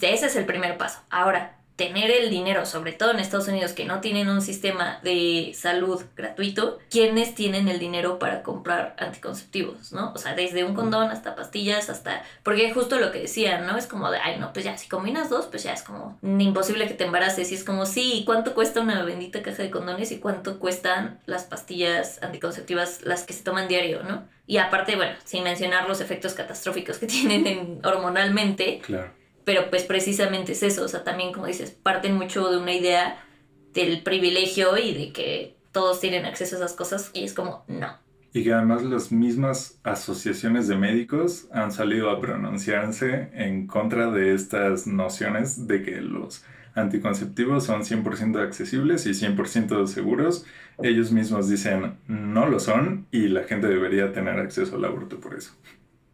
ese 0.00 0.24
es 0.24 0.36
el 0.36 0.46
primer 0.46 0.78
paso. 0.78 1.00
Ahora, 1.10 1.58
tener 1.76 2.10
el 2.10 2.30
dinero, 2.30 2.66
sobre 2.66 2.92
todo 2.92 3.10
en 3.10 3.18
Estados 3.18 3.48
Unidos 3.48 3.72
que 3.72 3.84
no 3.84 4.00
tienen 4.00 4.28
un 4.28 4.42
sistema 4.42 5.00
de 5.02 5.52
salud 5.54 6.02
gratuito, 6.16 6.78
¿quiénes 6.88 7.34
tienen 7.34 7.68
el 7.68 7.80
dinero 7.80 8.20
para 8.20 8.44
comprar 8.44 8.94
anticonceptivos, 8.98 9.92
no? 9.92 10.12
O 10.14 10.18
sea, 10.18 10.34
desde 10.34 10.62
un 10.62 10.74
condón 10.74 11.10
hasta 11.10 11.34
pastillas, 11.34 11.90
hasta... 11.90 12.22
Porque 12.44 12.72
justo 12.72 12.98
lo 12.98 13.10
que 13.10 13.20
decían, 13.20 13.66
¿no? 13.66 13.76
Es 13.76 13.88
como 13.88 14.08
de, 14.10 14.18
ay, 14.18 14.38
no, 14.38 14.52
pues 14.52 14.64
ya, 14.64 14.78
si 14.78 14.88
combinas 14.88 15.30
dos, 15.30 15.46
pues 15.46 15.64
ya 15.64 15.72
es 15.72 15.82
como 15.82 16.16
imposible 16.22 16.86
que 16.86 16.94
te 16.94 17.04
embaraces. 17.04 17.50
Y 17.50 17.56
es 17.56 17.64
como, 17.64 17.86
sí, 17.86 18.22
¿cuánto 18.24 18.54
cuesta 18.54 18.80
una 18.80 19.02
bendita 19.02 19.42
caja 19.42 19.64
de 19.64 19.70
condones 19.70 20.12
y 20.12 20.18
cuánto 20.18 20.60
cuestan 20.60 21.20
las 21.26 21.44
pastillas 21.44 22.22
anticonceptivas, 22.22 23.02
las 23.02 23.24
que 23.24 23.32
se 23.32 23.42
toman 23.42 23.66
diario, 23.66 24.04
¿no? 24.04 24.22
Y 24.46 24.58
aparte, 24.58 24.94
bueno, 24.94 25.16
sin 25.24 25.42
mencionar 25.42 25.88
los 25.88 26.00
efectos 26.00 26.34
catastróficos 26.34 26.98
que 26.98 27.06
tienen 27.08 27.80
hormonalmente. 27.82 28.78
Claro 28.78 29.23
pero 29.44 29.70
pues 29.70 29.84
precisamente 29.84 30.52
es 30.52 30.62
eso, 30.62 30.84
o 30.84 30.88
sea, 30.88 31.04
también 31.04 31.32
como 31.32 31.46
dices, 31.46 31.70
parten 31.70 32.14
mucho 32.14 32.50
de 32.50 32.58
una 32.58 32.74
idea 32.74 33.24
del 33.72 34.02
privilegio 34.02 34.76
y 34.78 34.94
de 34.94 35.12
que 35.12 35.56
todos 35.72 36.00
tienen 36.00 36.24
acceso 36.24 36.56
a 36.56 36.58
esas 36.58 36.72
cosas 36.72 37.10
y 37.12 37.24
es 37.24 37.34
como, 37.34 37.64
no. 37.68 37.98
Y 38.32 38.42
que 38.42 38.52
además 38.52 38.82
las 38.82 39.12
mismas 39.12 39.78
asociaciones 39.84 40.66
de 40.66 40.76
médicos 40.76 41.46
han 41.52 41.70
salido 41.70 42.10
a 42.10 42.20
pronunciarse 42.20 43.30
en 43.32 43.66
contra 43.66 44.10
de 44.10 44.34
estas 44.34 44.86
nociones 44.86 45.68
de 45.68 45.82
que 45.82 46.00
los 46.00 46.44
anticonceptivos 46.74 47.64
son 47.64 47.82
100% 47.82 48.42
accesibles 48.42 49.06
y 49.06 49.10
100% 49.10 49.86
seguros. 49.86 50.46
Ellos 50.82 51.12
mismos 51.12 51.48
dicen 51.48 51.98
no 52.08 52.46
lo 52.46 52.58
son 52.58 53.06
y 53.12 53.28
la 53.28 53.44
gente 53.44 53.68
debería 53.68 54.12
tener 54.12 54.38
acceso 54.40 54.76
al 54.76 54.84
aborto 54.84 55.20
por 55.20 55.36
eso. 55.36 55.52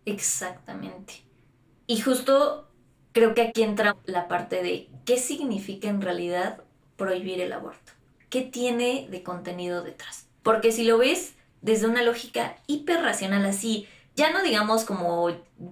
Exactamente. 0.04 1.24
Y 1.86 2.00
justo 2.00 2.69
creo 3.12 3.34
que 3.34 3.42
aquí 3.42 3.62
entra 3.62 3.96
la 4.04 4.28
parte 4.28 4.62
de 4.62 4.88
qué 5.04 5.18
significa 5.18 5.88
en 5.88 6.00
realidad 6.00 6.62
prohibir 6.96 7.40
el 7.40 7.52
aborto. 7.52 7.92
¿Qué 8.28 8.42
tiene 8.42 9.08
de 9.10 9.22
contenido 9.22 9.82
detrás? 9.82 10.28
Porque 10.42 10.72
si 10.72 10.84
lo 10.84 10.98
ves 10.98 11.34
desde 11.62 11.86
una 11.86 12.02
lógica 12.02 12.56
hiperracional 12.66 13.44
así, 13.44 13.88
ya 14.14 14.30
no 14.30 14.42
digamos 14.42 14.84
como 14.84 15.30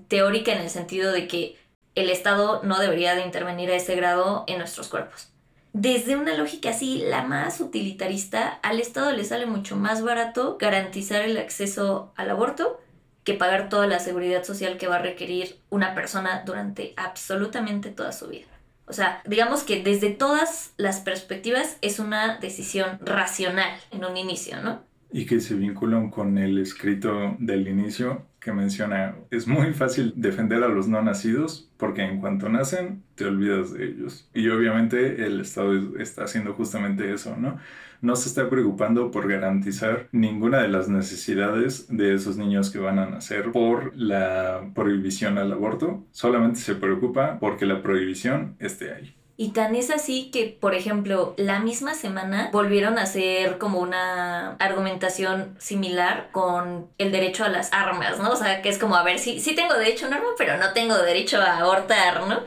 teórica 0.08 0.52
en 0.52 0.62
el 0.62 0.70
sentido 0.70 1.12
de 1.12 1.28
que 1.28 1.56
el 1.94 2.10
Estado 2.10 2.62
no 2.62 2.78
debería 2.78 3.14
de 3.14 3.24
intervenir 3.24 3.70
a 3.70 3.76
ese 3.76 3.96
grado 3.96 4.44
en 4.46 4.58
nuestros 4.58 4.88
cuerpos. 4.88 5.28
Desde 5.72 6.16
una 6.16 6.34
lógica 6.34 6.70
así, 6.70 7.02
la 7.04 7.22
más 7.22 7.60
utilitarista, 7.60 8.48
al 8.62 8.80
Estado 8.80 9.12
le 9.12 9.24
sale 9.24 9.46
mucho 9.46 9.76
más 9.76 10.02
barato 10.02 10.56
garantizar 10.58 11.22
el 11.22 11.36
acceso 11.36 12.12
al 12.16 12.30
aborto 12.30 12.80
que 13.28 13.34
pagar 13.34 13.68
toda 13.68 13.86
la 13.86 13.98
seguridad 13.98 14.42
social 14.42 14.78
que 14.78 14.88
va 14.88 14.96
a 14.96 15.02
requerir 15.02 15.56
una 15.68 15.94
persona 15.94 16.44
durante 16.46 16.94
absolutamente 16.96 17.90
toda 17.90 18.10
su 18.10 18.28
vida. 18.28 18.46
O 18.86 18.94
sea, 18.94 19.20
digamos 19.26 19.64
que 19.64 19.82
desde 19.82 20.08
todas 20.08 20.72
las 20.78 21.00
perspectivas 21.00 21.76
es 21.82 21.98
una 21.98 22.38
decisión 22.38 22.98
racional 23.02 23.78
en 23.90 24.06
un 24.06 24.16
inicio, 24.16 24.62
¿no? 24.62 24.80
Y 25.12 25.26
que 25.26 25.40
se 25.40 25.56
vinculan 25.56 26.08
con 26.10 26.38
el 26.38 26.56
escrito 26.56 27.36
del 27.38 27.68
inicio 27.68 28.24
que 28.40 28.50
menciona, 28.50 29.14
es 29.30 29.46
muy 29.46 29.74
fácil 29.74 30.14
defender 30.16 30.64
a 30.64 30.68
los 30.68 30.88
no 30.88 31.02
nacidos 31.02 31.68
porque 31.76 32.00
en 32.04 32.20
cuanto 32.20 32.48
nacen 32.48 33.02
te 33.14 33.26
olvidas 33.26 33.74
de 33.74 33.88
ellos. 33.88 34.26
Y 34.32 34.48
obviamente 34.48 35.26
el 35.26 35.42
Estado 35.42 35.98
está 35.98 36.24
haciendo 36.24 36.54
justamente 36.54 37.12
eso, 37.12 37.36
¿no? 37.36 37.58
No 38.00 38.16
se 38.16 38.28
está 38.28 38.48
preocupando 38.48 39.10
por 39.10 39.28
garantizar 39.28 40.08
ninguna 40.12 40.62
de 40.62 40.68
las 40.68 40.88
necesidades 40.88 41.86
de 41.88 42.14
esos 42.14 42.36
niños 42.36 42.70
que 42.70 42.78
van 42.78 42.98
a 42.98 43.06
nacer 43.06 43.52
por 43.52 43.96
la 43.96 44.70
prohibición 44.74 45.38
al 45.38 45.52
aborto, 45.52 46.04
solamente 46.12 46.60
se 46.60 46.74
preocupa 46.74 47.38
porque 47.40 47.66
la 47.66 47.82
prohibición 47.82 48.56
esté 48.58 48.92
ahí. 48.94 49.14
Y 49.40 49.50
tan 49.50 49.76
es 49.76 49.90
así 49.90 50.32
que, 50.32 50.58
por 50.60 50.74
ejemplo, 50.74 51.34
la 51.36 51.60
misma 51.60 51.94
semana 51.94 52.50
volvieron 52.52 52.98
a 52.98 53.02
hacer 53.02 53.58
como 53.58 53.78
una 53.78 54.56
argumentación 54.56 55.54
similar 55.58 56.30
con 56.32 56.88
el 56.98 57.12
derecho 57.12 57.44
a 57.44 57.48
las 57.48 57.72
armas, 57.72 58.18
¿no? 58.18 58.32
O 58.32 58.36
sea, 58.36 58.62
que 58.62 58.68
es 58.68 58.78
como, 58.78 58.96
a 58.96 59.04
ver, 59.04 59.20
sí, 59.20 59.38
sí 59.38 59.54
tengo 59.54 59.74
derecho 59.74 60.06
a 60.06 60.08
un 60.08 60.14
arma, 60.14 60.30
pero 60.36 60.56
no 60.56 60.72
tengo 60.72 60.98
derecho 60.98 61.40
a 61.40 61.58
abortar, 61.58 62.26
¿no? 62.26 62.40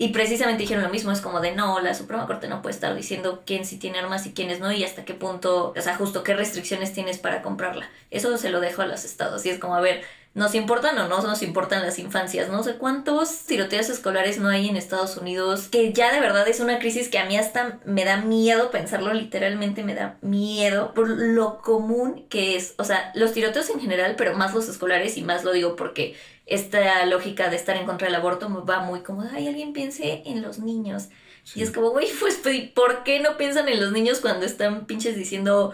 Y 0.00 0.08
precisamente 0.08 0.62
dijeron 0.62 0.84
lo 0.84 0.90
mismo, 0.90 1.10
es 1.10 1.20
como 1.20 1.40
de 1.40 1.54
no, 1.56 1.80
la 1.80 1.92
Suprema 1.92 2.26
Corte 2.26 2.48
no 2.48 2.62
puede 2.62 2.74
estar 2.74 2.94
diciendo 2.94 3.42
quién 3.44 3.66
sí 3.66 3.78
tiene 3.78 3.98
armas 3.98 4.24
y 4.26 4.32
quiénes 4.32 4.60
no 4.60 4.70
y 4.70 4.84
hasta 4.84 5.04
qué 5.04 5.12
punto, 5.12 5.74
o 5.76 5.82
sea, 5.82 5.96
justo 5.96 6.22
qué 6.22 6.34
restricciones 6.34 6.92
tienes 6.92 7.18
para 7.18 7.42
comprarla. 7.42 7.90
Eso 8.12 8.38
se 8.38 8.48
lo 8.48 8.60
dejo 8.60 8.82
a 8.82 8.86
los 8.86 9.04
estados 9.04 9.44
y 9.44 9.50
es 9.50 9.58
como, 9.58 9.74
a 9.74 9.80
ver, 9.80 10.04
¿Nos 10.38 10.54
importan 10.54 10.96
o 10.98 11.08
no 11.08 11.20
nos 11.22 11.42
importan 11.42 11.82
las 11.82 11.98
infancias? 11.98 12.48
No 12.48 12.62
sé 12.62 12.74
cuántos 12.74 13.44
tiroteos 13.46 13.88
escolares 13.88 14.38
no 14.38 14.48
hay 14.48 14.68
en 14.68 14.76
Estados 14.76 15.16
Unidos, 15.16 15.66
que 15.66 15.92
ya 15.92 16.12
de 16.12 16.20
verdad 16.20 16.46
es 16.46 16.60
una 16.60 16.78
crisis 16.78 17.08
que 17.08 17.18
a 17.18 17.24
mí 17.24 17.36
hasta 17.36 17.80
me 17.84 18.04
da 18.04 18.18
miedo 18.18 18.70
pensarlo, 18.70 19.12
literalmente 19.12 19.82
me 19.82 19.96
da 19.96 20.16
miedo 20.20 20.94
por 20.94 21.08
lo 21.08 21.58
común 21.58 22.26
que 22.28 22.54
es. 22.54 22.74
O 22.78 22.84
sea, 22.84 23.10
los 23.16 23.32
tiroteos 23.32 23.68
en 23.70 23.80
general, 23.80 24.14
pero 24.16 24.36
más 24.36 24.54
los 24.54 24.68
escolares 24.68 25.16
y 25.16 25.22
más 25.22 25.42
lo 25.42 25.52
digo 25.52 25.74
porque 25.74 26.14
esta 26.48 27.04
lógica 27.06 27.50
de 27.50 27.56
estar 27.56 27.76
en 27.76 27.86
contra 27.86 28.06
del 28.06 28.16
aborto 28.16 28.48
me 28.48 28.60
va 28.60 28.80
muy 28.80 29.00
como, 29.00 29.22
ay, 29.22 29.48
alguien 29.48 29.72
piense 29.72 30.22
en 30.26 30.42
los 30.42 30.58
niños. 30.58 31.08
Y 31.54 31.62
es 31.62 31.70
como, 31.70 31.90
güey, 31.90 32.08
pues, 32.20 32.40
¿por 32.74 33.04
qué 33.04 33.20
no 33.20 33.36
piensan 33.36 33.68
en 33.68 33.80
los 33.80 33.92
niños 33.92 34.20
cuando 34.20 34.44
están 34.44 34.86
pinches 34.86 35.16
diciendo 35.16 35.72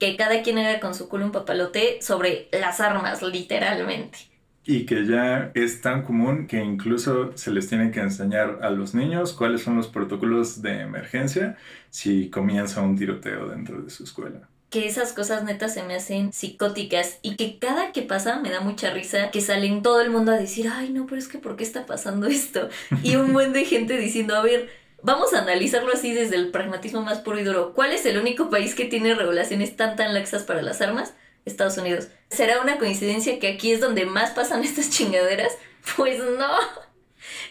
que 0.00 0.16
cada 0.16 0.42
quien 0.42 0.58
haga 0.58 0.80
con 0.80 0.94
su 0.94 1.08
culo 1.08 1.26
un 1.26 1.30
papalote 1.30 2.00
sobre 2.00 2.48
las 2.52 2.80
armas, 2.80 3.22
literalmente. 3.22 4.18
Y 4.64 4.86
que 4.86 5.06
ya 5.06 5.52
es 5.54 5.80
tan 5.82 6.02
común 6.02 6.46
que 6.46 6.58
incluso 6.58 7.36
se 7.36 7.50
les 7.50 7.68
tiene 7.68 7.90
que 7.90 8.00
enseñar 8.00 8.60
a 8.62 8.70
los 8.70 8.94
niños 8.94 9.32
cuáles 9.32 9.62
son 9.62 9.76
los 9.76 9.88
protocolos 9.88 10.62
de 10.62 10.80
emergencia 10.80 11.56
si 11.90 12.30
comienza 12.30 12.80
un 12.80 12.96
tiroteo 12.96 13.48
dentro 13.48 13.82
de 13.82 13.90
su 13.90 14.04
escuela 14.04 14.49
que 14.70 14.86
esas 14.86 15.12
cosas 15.12 15.44
netas 15.44 15.74
se 15.74 15.82
me 15.82 15.94
hacen 15.94 16.32
psicóticas 16.32 17.18
y 17.22 17.36
que 17.36 17.58
cada 17.58 17.92
que 17.92 18.02
pasa 18.02 18.38
me 18.38 18.50
da 18.50 18.60
mucha 18.60 18.90
risa 18.90 19.30
que 19.30 19.40
salen 19.40 19.82
todo 19.82 20.00
el 20.00 20.10
mundo 20.10 20.32
a 20.32 20.36
decir, 20.36 20.70
ay 20.72 20.90
no, 20.90 21.06
pero 21.06 21.18
es 21.18 21.28
que 21.28 21.38
¿por 21.38 21.56
qué 21.56 21.64
está 21.64 21.86
pasando 21.86 22.26
esto? 22.26 22.68
Y 23.02 23.16
un 23.16 23.32
buen 23.32 23.52
de 23.52 23.64
gente 23.64 23.96
diciendo, 23.96 24.36
a 24.36 24.42
ver, 24.42 24.68
Vamos 25.02 25.32
a 25.32 25.38
analizarlo 25.38 25.92
así 25.94 26.12
desde 26.12 26.36
el 26.36 26.50
pragmatismo 26.50 27.00
más 27.02 27.20
puro 27.20 27.38
y 27.38 27.42
duro. 27.42 27.72
¿Cuál 27.74 27.92
es 27.92 28.04
el 28.04 28.18
único 28.18 28.50
país 28.50 28.74
que 28.74 28.84
tiene 28.84 29.14
regulaciones 29.14 29.74
tan 29.74 29.96
tan 29.96 30.12
laxas 30.12 30.42
para 30.42 30.60
las 30.60 30.82
armas? 30.82 31.14
Estados 31.46 31.78
Unidos. 31.78 32.08
¿Será 32.28 32.60
una 32.60 32.78
coincidencia 32.78 33.38
que 33.38 33.48
aquí 33.48 33.72
es 33.72 33.80
donde 33.80 34.04
más 34.04 34.30
pasan 34.32 34.62
estas 34.64 34.90
chingaderas? 34.90 35.52
Pues 35.96 36.18
no. 36.18 36.50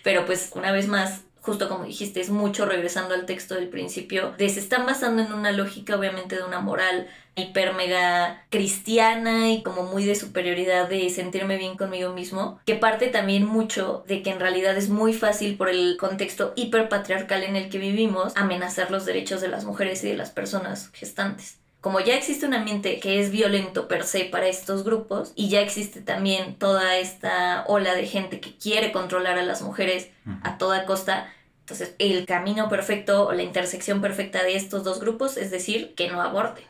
Pero 0.04 0.26
pues 0.26 0.52
una 0.54 0.72
vez 0.72 0.88
más, 0.88 1.22
justo 1.50 1.68
como 1.68 1.86
dijiste, 1.86 2.22
es 2.22 2.30
mucho 2.30 2.68
regresando 2.68 3.16
al 3.16 3.26
texto 3.26 3.56
del 3.56 3.70
principio, 3.70 4.34
de 4.38 4.50
se 4.50 4.60
están 4.60 4.86
basando 4.86 5.24
en 5.24 5.34
una 5.34 5.52
lógica 5.52 5.98
obviamente 5.98 6.36
de 6.36 6.44
una 6.44 6.60
moral 6.60 7.08
hiper 7.36 7.74
mega 7.74 8.46
cristiana 8.52 9.50
y 9.50 9.64
como 9.64 9.84
muy 9.84 10.06
de 10.06 10.14
superioridad 10.14 10.88
de 10.88 11.10
sentirme 11.10 11.58
bien 11.58 11.76
conmigo 11.76 12.14
mismo, 12.14 12.60
que 12.68 12.76
parte 12.76 13.08
también 13.08 13.46
mucho 13.46 14.04
de 14.08 14.22
que 14.22 14.30
en 14.30 14.40
realidad 14.40 14.78
es 14.78 14.90
muy 14.90 15.14
fácil 15.14 15.58
por 15.58 15.70
el 15.70 15.98
contexto 15.98 16.54
hiper 16.56 16.88
patriarcal 16.88 17.44
en 17.44 17.56
el 17.56 17.70
que 17.70 17.80
vivimos 17.80 18.34
amenazar 18.36 18.92
los 18.92 19.06
derechos 19.06 19.42
de 19.42 19.48
las 19.48 19.66
mujeres 19.66 20.04
y 20.04 20.10
de 20.10 20.18
las 20.18 20.30
personas 20.30 20.92
gestantes. 20.94 21.58
Como 21.82 22.02
ya 22.02 22.16
existe 22.16 22.46
un 22.46 22.54
ambiente 22.54 23.00
que 23.00 23.22
es 23.22 23.32
violento 23.32 23.88
per 23.88 24.04
se 24.04 24.26
para 24.26 24.48
estos 24.48 24.84
grupos 24.84 25.32
y 25.36 25.48
ya 25.48 25.62
existe 25.62 26.02
también 26.02 26.56
toda 26.56 26.98
esta 26.98 27.64
ola 27.68 27.96
de 27.96 28.06
gente 28.06 28.42
que 28.42 28.58
quiere 28.58 28.92
controlar 28.92 29.38
a 29.38 29.44
las 29.44 29.62
mujeres 29.62 30.10
a 30.44 30.58
toda 30.58 30.86
costa, 30.86 31.32
entonces 31.70 31.96
el 32.00 32.26
camino 32.26 32.68
perfecto 32.68 33.28
o 33.28 33.34
la 33.34 33.44
intersección 33.44 34.02
perfecta 34.02 34.44
de 34.44 34.56
estos 34.56 34.84
dos 34.84 35.00
grupos 35.00 35.38
es 35.38 35.52
decir 35.52 35.94
que 35.96 36.10
no 36.10 36.20
aborten. 36.20 36.64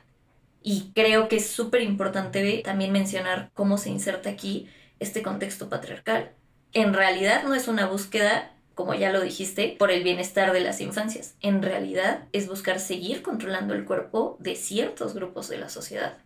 Y 0.62 0.91
creo 0.93 1.29
que 1.29 1.38
es 1.38 1.47
súper 1.47 1.81
importante 1.81 2.62
también 2.65 2.91
mencionar 2.91 3.49
cómo 3.53 3.77
se 3.77 3.89
inserta 3.89 4.29
aquí 4.29 4.67
este 4.99 5.23
contexto 5.23 5.69
patriarcal. 5.69 6.31
En 6.73 6.93
realidad 6.93 7.43
no 7.45 7.55
es 7.55 7.69
una 7.69 7.85
búsqueda, 7.85 8.51
como 8.75 8.93
ya 8.93 9.13
lo 9.13 9.21
dijiste, 9.21 9.77
por 9.79 9.89
el 9.89 10.03
bienestar 10.03 10.51
de 10.51 10.59
las 10.59 10.81
infancias. 10.81 11.35
En 11.39 11.62
realidad 11.62 12.25
es 12.33 12.49
buscar 12.49 12.81
seguir 12.81 13.21
controlando 13.21 13.73
el 13.73 13.85
cuerpo 13.85 14.35
de 14.41 14.57
ciertos 14.57 15.13
grupos 15.13 15.47
de 15.47 15.59
la 15.59 15.69
sociedad. 15.69 16.17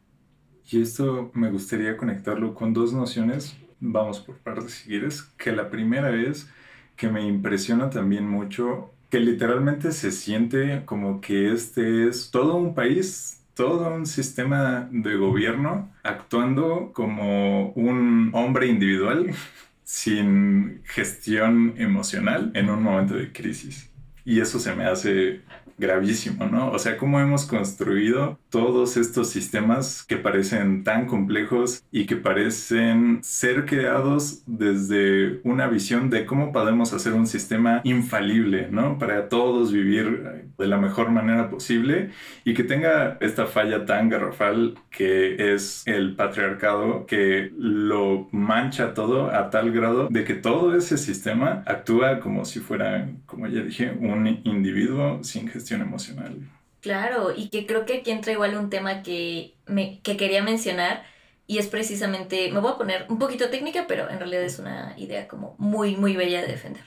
Y 0.71 0.81
esto 0.81 1.29
me 1.35 1.51
gustaría 1.51 1.95
conectarlo 1.95 2.55
con 2.55 2.73
dos 2.73 2.91
nociones, 2.91 3.55
vamos 3.79 4.19
por 4.19 4.39
partes 4.39 4.71
si 4.73 4.87
quieres, 4.87 5.21
que 5.21 5.51
la 5.51 5.69
primera 5.69 6.09
es 6.09 6.47
que 6.95 7.09
me 7.09 7.25
impresiona 7.25 7.89
también 7.89 8.27
mucho 8.27 8.91
que 9.09 9.19
literalmente 9.19 9.91
se 9.91 10.11
siente 10.11 10.83
como 10.85 11.21
que 11.21 11.51
este 11.51 12.07
es 12.07 12.31
todo 12.31 12.55
un 12.55 12.73
país 12.73 13.43
todo 13.53 13.93
un 13.93 14.05
sistema 14.05 14.87
de 14.91 15.15
gobierno 15.15 15.91
actuando 16.03 16.91
como 16.93 17.69
un 17.71 18.31
hombre 18.33 18.67
individual 18.67 19.31
sin 19.83 20.81
gestión 20.85 21.75
emocional 21.77 22.51
en 22.55 22.69
un 22.69 22.81
momento 22.81 23.15
de 23.15 23.31
crisis. 23.31 23.89
Y 24.25 24.39
eso 24.39 24.59
se 24.59 24.73
me 24.73 24.85
hace 24.85 25.41
gravísimo, 25.77 26.45
¿no? 26.45 26.71
O 26.71 26.79
sea, 26.79 26.97
cómo 26.97 27.19
hemos 27.19 27.45
construido 27.45 28.39
todos 28.49 28.97
estos 28.97 29.29
sistemas 29.29 30.03
que 30.03 30.17
parecen 30.17 30.83
tan 30.83 31.05
complejos 31.05 31.83
y 31.91 32.05
que 32.05 32.15
parecen 32.15 33.19
ser 33.23 33.65
creados 33.65 34.43
desde 34.45 35.41
una 35.43 35.67
visión 35.67 36.09
de 36.09 36.25
cómo 36.25 36.51
podemos 36.51 36.93
hacer 36.93 37.13
un 37.13 37.27
sistema 37.27 37.81
infalible, 37.83 38.67
¿no? 38.69 38.97
Para 38.97 39.29
todos 39.29 39.71
vivir 39.71 40.51
de 40.57 40.67
la 40.67 40.77
mejor 40.77 41.11
manera 41.11 41.49
posible 41.49 42.11
y 42.45 42.53
que 42.53 42.63
tenga 42.63 43.17
esta 43.21 43.45
falla 43.45 43.85
tan 43.85 44.09
garrafal 44.09 44.75
que 44.89 45.53
es 45.53 45.83
el 45.85 46.15
patriarcado 46.15 47.05
que 47.05 47.51
lo 47.57 48.27
mancha 48.31 48.93
todo 48.93 49.31
a 49.31 49.49
tal 49.49 49.71
grado 49.71 50.07
de 50.09 50.23
que 50.23 50.35
todo 50.35 50.75
ese 50.75 50.97
sistema 50.97 51.63
actúa 51.65 52.19
como 52.19 52.45
si 52.45 52.59
fuera, 52.59 53.09
como 53.25 53.47
ya 53.47 53.61
dije, 53.61 53.91
un 53.99 54.41
individuo 54.43 55.23
sin 55.23 55.47
emocional. 55.71 56.49
Claro, 56.81 57.33
y 57.35 57.49
que 57.49 57.65
creo 57.65 57.85
que 57.85 57.99
aquí 57.99 58.11
entra 58.11 58.33
igual 58.33 58.57
un 58.57 58.69
tema 58.69 59.03
que, 59.03 59.55
me, 59.65 60.01
que 60.01 60.17
quería 60.17 60.43
mencionar 60.43 61.03
y 61.47 61.57
es 61.57 61.67
precisamente, 61.67 62.51
me 62.51 62.59
voy 62.59 62.71
a 62.71 62.77
poner 62.77 63.05
un 63.09 63.19
poquito 63.19 63.49
técnica, 63.49 63.85
pero 63.87 64.09
en 64.09 64.19
realidad 64.19 64.43
es 64.43 64.59
una 64.59 64.93
idea 64.97 65.27
como 65.27 65.55
muy, 65.57 65.95
muy 65.95 66.15
bella 66.15 66.41
de 66.41 66.47
defender. 66.47 66.83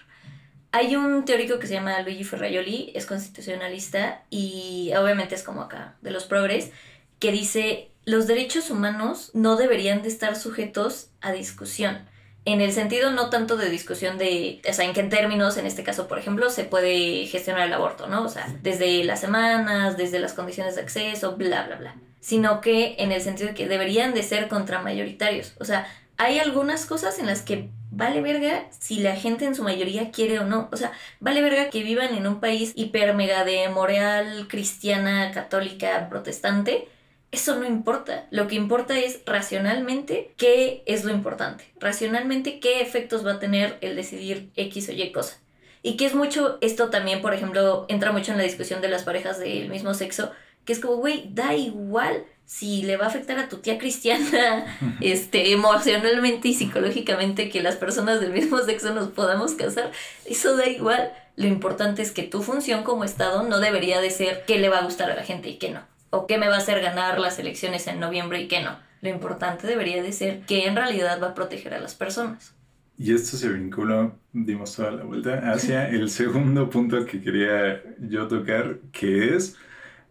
Hay 0.72 0.96
un 0.96 1.24
teórico 1.24 1.58
que 1.58 1.66
se 1.66 1.74
llama 1.74 2.00
Luigi 2.02 2.24
Ferraioli, 2.24 2.92
es 2.94 3.06
constitucionalista 3.06 4.24
y 4.28 4.92
obviamente 4.98 5.34
es 5.34 5.42
como 5.42 5.62
acá, 5.62 5.96
de 6.02 6.10
los 6.10 6.24
progres, 6.24 6.72
que 7.18 7.32
dice, 7.32 7.90
los 8.04 8.26
derechos 8.26 8.70
humanos 8.70 9.30
no 9.32 9.56
deberían 9.56 10.02
de 10.02 10.08
estar 10.08 10.36
sujetos 10.36 11.10
a 11.20 11.32
discusión 11.32 12.06
en 12.46 12.60
el 12.60 12.72
sentido 12.72 13.10
no 13.10 13.28
tanto 13.28 13.56
de 13.56 13.68
discusión 13.68 14.18
de, 14.18 14.62
o 14.68 14.72
sea, 14.72 14.84
en 14.84 14.92
qué 14.92 15.02
términos, 15.02 15.56
en 15.56 15.66
este 15.66 15.82
caso, 15.82 16.06
por 16.06 16.18
ejemplo, 16.18 16.48
se 16.48 16.62
puede 16.62 17.26
gestionar 17.26 17.66
el 17.66 17.72
aborto, 17.72 18.06
¿no? 18.06 18.24
O 18.24 18.28
sea, 18.28 18.46
desde 18.62 19.02
las 19.02 19.20
semanas, 19.20 19.96
desde 19.96 20.20
las 20.20 20.32
condiciones 20.32 20.76
de 20.76 20.82
acceso, 20.82 21.36
bla, 21.36 21.66
bla, 21.66 21.76
bla. 21.76 21.96
Sino 22.20 22.60
que 22.60 22.94
en 22.98 23.10
el 23.10 23.20
sentido 23.20 23.48
de 23.48 23.54
que 23.54 23.66
deberían 23.66 24.14
de 24.14 24.22
ser 24.22 24.46
contramayoritarios. 24.46 25.54
O 25.58 25.64
sea, 25.64 25.86
hay 26.18 26.38
algunas 26.38 26.86
cosas 26.86 27.18
en 27.18 27.26
las 27.26 27.42
que 27.42 27.68
vale 27.90 28.20
verga 28.20 28.66
si 28.70 29.00
la 29.00 29.16
gente 29.16 29.44
en 29.44 29.56
su 29.56 29.64
mayoría 29.64 30.12
quiere 30.12 30.38
o 30.38 30.44
no. 30.44 30.68
O 30.70 30.76
sea, 30.76 30.92
vale 31.18 31.42
verga 31.42 31.68
que 31.70 31.82
vivan 31.82 32.14
en 32.14 32.28
un 32.28 32.38
país 32.38 32.72
hiper 32.76 33.14
mega 33.14 33.44
de 33.44 33.68
moral 33.70 34.46
cristiana, 34.48 35.32
católica, 35.32 36.08
protestante. 36.08 36.86
Eso 37.32 37.56
no 37.56 37.66
importa. 37.66 38.26
Lo 38.30 38.48
que 38.48 38.54
importa 38.54 38.98
es 38.98 39.20
racionalmente 39.26 40.32
qué 40.36 40.82
es 40.86 41.04
lo 41.04 41.12
importante. 41.12 41.64
Racionalmente 41.80 42.60
qué 42.60 42.80
efectos 42.80 43.26
va 43.26 43.34
a 43.34 43.38
tener 43.38 43.78
el 43.80 43.96
decidir 43.96 44.50
X 44.56 44.88
o 44.88 44.92
Y 44.92 45.12
cosa. 45.12 45.38
Y 45.82 45.96
que 45.96 46.06
es 46.06 46.14
mucho, 46.14 46.58
esto 46.62 46.90
también, 46.90 47.22
por 47.22 47.34
ejemplo, 47.34 47.86
entra 47.88 48.10
mucho 48.10 48.32
en 48.32 48.38
la 48.38 48.44
discusión 48.44 48.80
de 48.80 48.88
las 48.88 49.04
parejas 49.04 49.38
del 49.38 49.68
mismo 49.68 49.94
sexo, 49.94 50.32
que 50.64 50.72
es 50.72 50.80
como, 50.80 50.96
güey, 50.96 51.30
da 51.32 51.54
igual 51.54 52.24
si 52.44 52.82
le 52.82 52.96
va 52.96 53.04
a 53.04 53.08
afectar 53.08 53.38
a 53.38 53.48
tu 53.48 53.58
tía 53.58 53.78
cristiana 53.78 54.78
este, 55.00 55.52
emocionalmente 55.52 56.48
y 56.48 56.54
psicológicamente 56.54 57.50
que 57.50 57.62
las 57.62 57.76
personas 57.76 58.20
del 58.20 58.32
mismo 58.32 58.58
sexo 58.58 58.94
nos 58.94 59.08
podamos 59.08 59.52
casar, 59.52 59.90
eso 60.24 60.56
da 60.56 60.66
igual. 60.66 61.12
Lo 61.36 61.46
importante 61.46 62.02
es 62.02 62.12
que 62.12 62.22
tu 62.22 62.42
función 62.42 62.82
como 62.82 63.04
Estado 63.04 63.42
no 63.42 63.60
debería 63.60 64.00
de 64.00 64.10
ser 64.10 64.44
qué 64.46 64.58
le 64.58 64.68
va 64.68 64.78
a 64.78 64.84
gustar 64.84 65.10
a 65.10 65.16
la 65.16 65.22
gente 65.22 65.50
y 65.50 65.58
qué 65.58 65.70
no, 65.70 65.82
o 66.10 66.26
qué 66.26 66.38
me 66.38 66.48
va 66.48 66.56
a 66.56 66.58
hacer 66.58 66.80
ganar 66.80 67.18
las 67.18 67.38
elecciones 67.38 67.86
en 67.86 68.00
noviembre 68.00 68.40
y 68.40 68.48
qué 68.48 68.62
no. 68.62 68.78
Lo 69.00 69.08
importante 69.08 69.66
debería 69.66 70.02
de 70.02 70.12
ser 70.12 70.40
que 70.40 70.66
en 70.66 70.76
realidad 70.76 71.20
va 71.22 71.28
a 71.28 71.34
proteger 71.34 71.74
a 71.74 71.80
las 71.80 71.94
personas. 71.94 72.54
Y 72.98 73.14
esto 73.14 73.36
se 73.36 73.50
vincula, 73.50 74.12
dimos 74.32 74.74
toda 74.74 74.90
la 74.90 75.04
vuelta, 75.04 75.52
hacia 75.52 75.88
el 75.88 76.08
segundo 76.10 76.70
punto 76.70 77.04
que 77.04 77.20
quería 77.20 77.82
yo 78.00 78.26
tocar, 78.26 78.78
que 78.90 79.34
es 79.34 79.56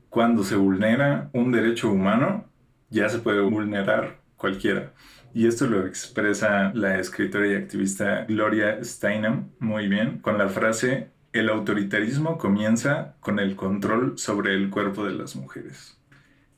cuando 0.10 0.43
se 0.43 0.55
vulnera 0.55 1.29
un 1.34 1.51
derecho 1.51 1.91
humano, 1.91 2.45
ya 2.89 3.10
se 3.10 3.19
puede 3.19 3.41
vulnerar 3.41 4.19
cualquiera. 4.38 4.93
Y 5.34 5.47
esto 5.47 5.67
lo 5.67 5.86
expresa 5.86 6.71
la 6.73 6.99
escritora 6.99 7.47
y 7.47 7.55
activista 7.55 8.23
Gloria 8.25 8.81
Steinem 8.84 9.49
muy 9.60 9.89
bien 9.89 10.19
con 10.19 10.38
la 10.38 10.47
frase, 10.47 11.10
el 11.39 11.49
autoritarismo 11.49 12.37
comienza 12.37 13.15
con 13.19 13.39
el 13.39 13.55
control 13.55 14.17
sobre 14.17 14.55
el 14.55 14.69
cuerpo 14.69 15.05
de 15.05 15.13
las 15.13 15.35
mujeres. 15.35 15.97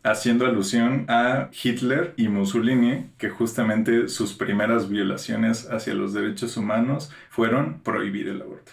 Haciendo 0.03 0.45
alusión 0.45 1.05
a 1.09 1.49
Hitler 1.51 2.13
y 2.15 2.29
Mussolini, 2.29 3.11
que 3.17 3.29
justamente 3.29 4.07
sus 4.07 4.33
primeras 4.33 4.87
violaciones 4.87 5.69
hacia 5.69 5.93
los 5.93 6.13
derechos 6.13 6.55
humanos 6.55 7.11
fueron 7.29 7.81
prohibir 7.81 8.29
el 8.29 8.41
aborto. 8.41 8.71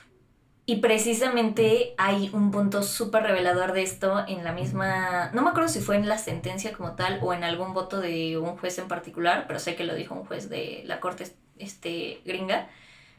Y 0.67 0.77
precisamente 0.77 1.95
hay 1.99 2.31
un 2.33 2.51
punto 2.51 2.83
súper 2.83 3.25
revelador 3.25 3.73
de 3.73 3.83
esto 3.83 4.25
en 4.27 4.45
la 4.45 4.53
misma, 4.53 5.31
no 5.35 5.43
me 5.43 5.51
acuerdo 5.51 5.69
si 5.69 5.81
fue 5.81 5.97
en 5.97 6.09
la 6.09 6.17
sentencia 6.17 6.73
como 6.73 6.93
tal 6.93 7.19
o 7.23 7.35
en 7.35 7.45
algún 7.45 7.75
voto 7.75 8.01
de 8.01 8.39
un 8.39 8.57
juez 8.57 8.79
en 8.79 8.89
particular, 8.89 9.45
pero 9.47 9.59
sé 9.59 9.77
que 9.77 9.85
lo 9.85 9.95
dijo 9.95 10.15
un 10.15 10.25
juez 10.25 10.49
de 10.49 10.83
la 10.87 11.01
corte 11.01 11.25
este, 11.59 12.23
gringa, 12.25 12.69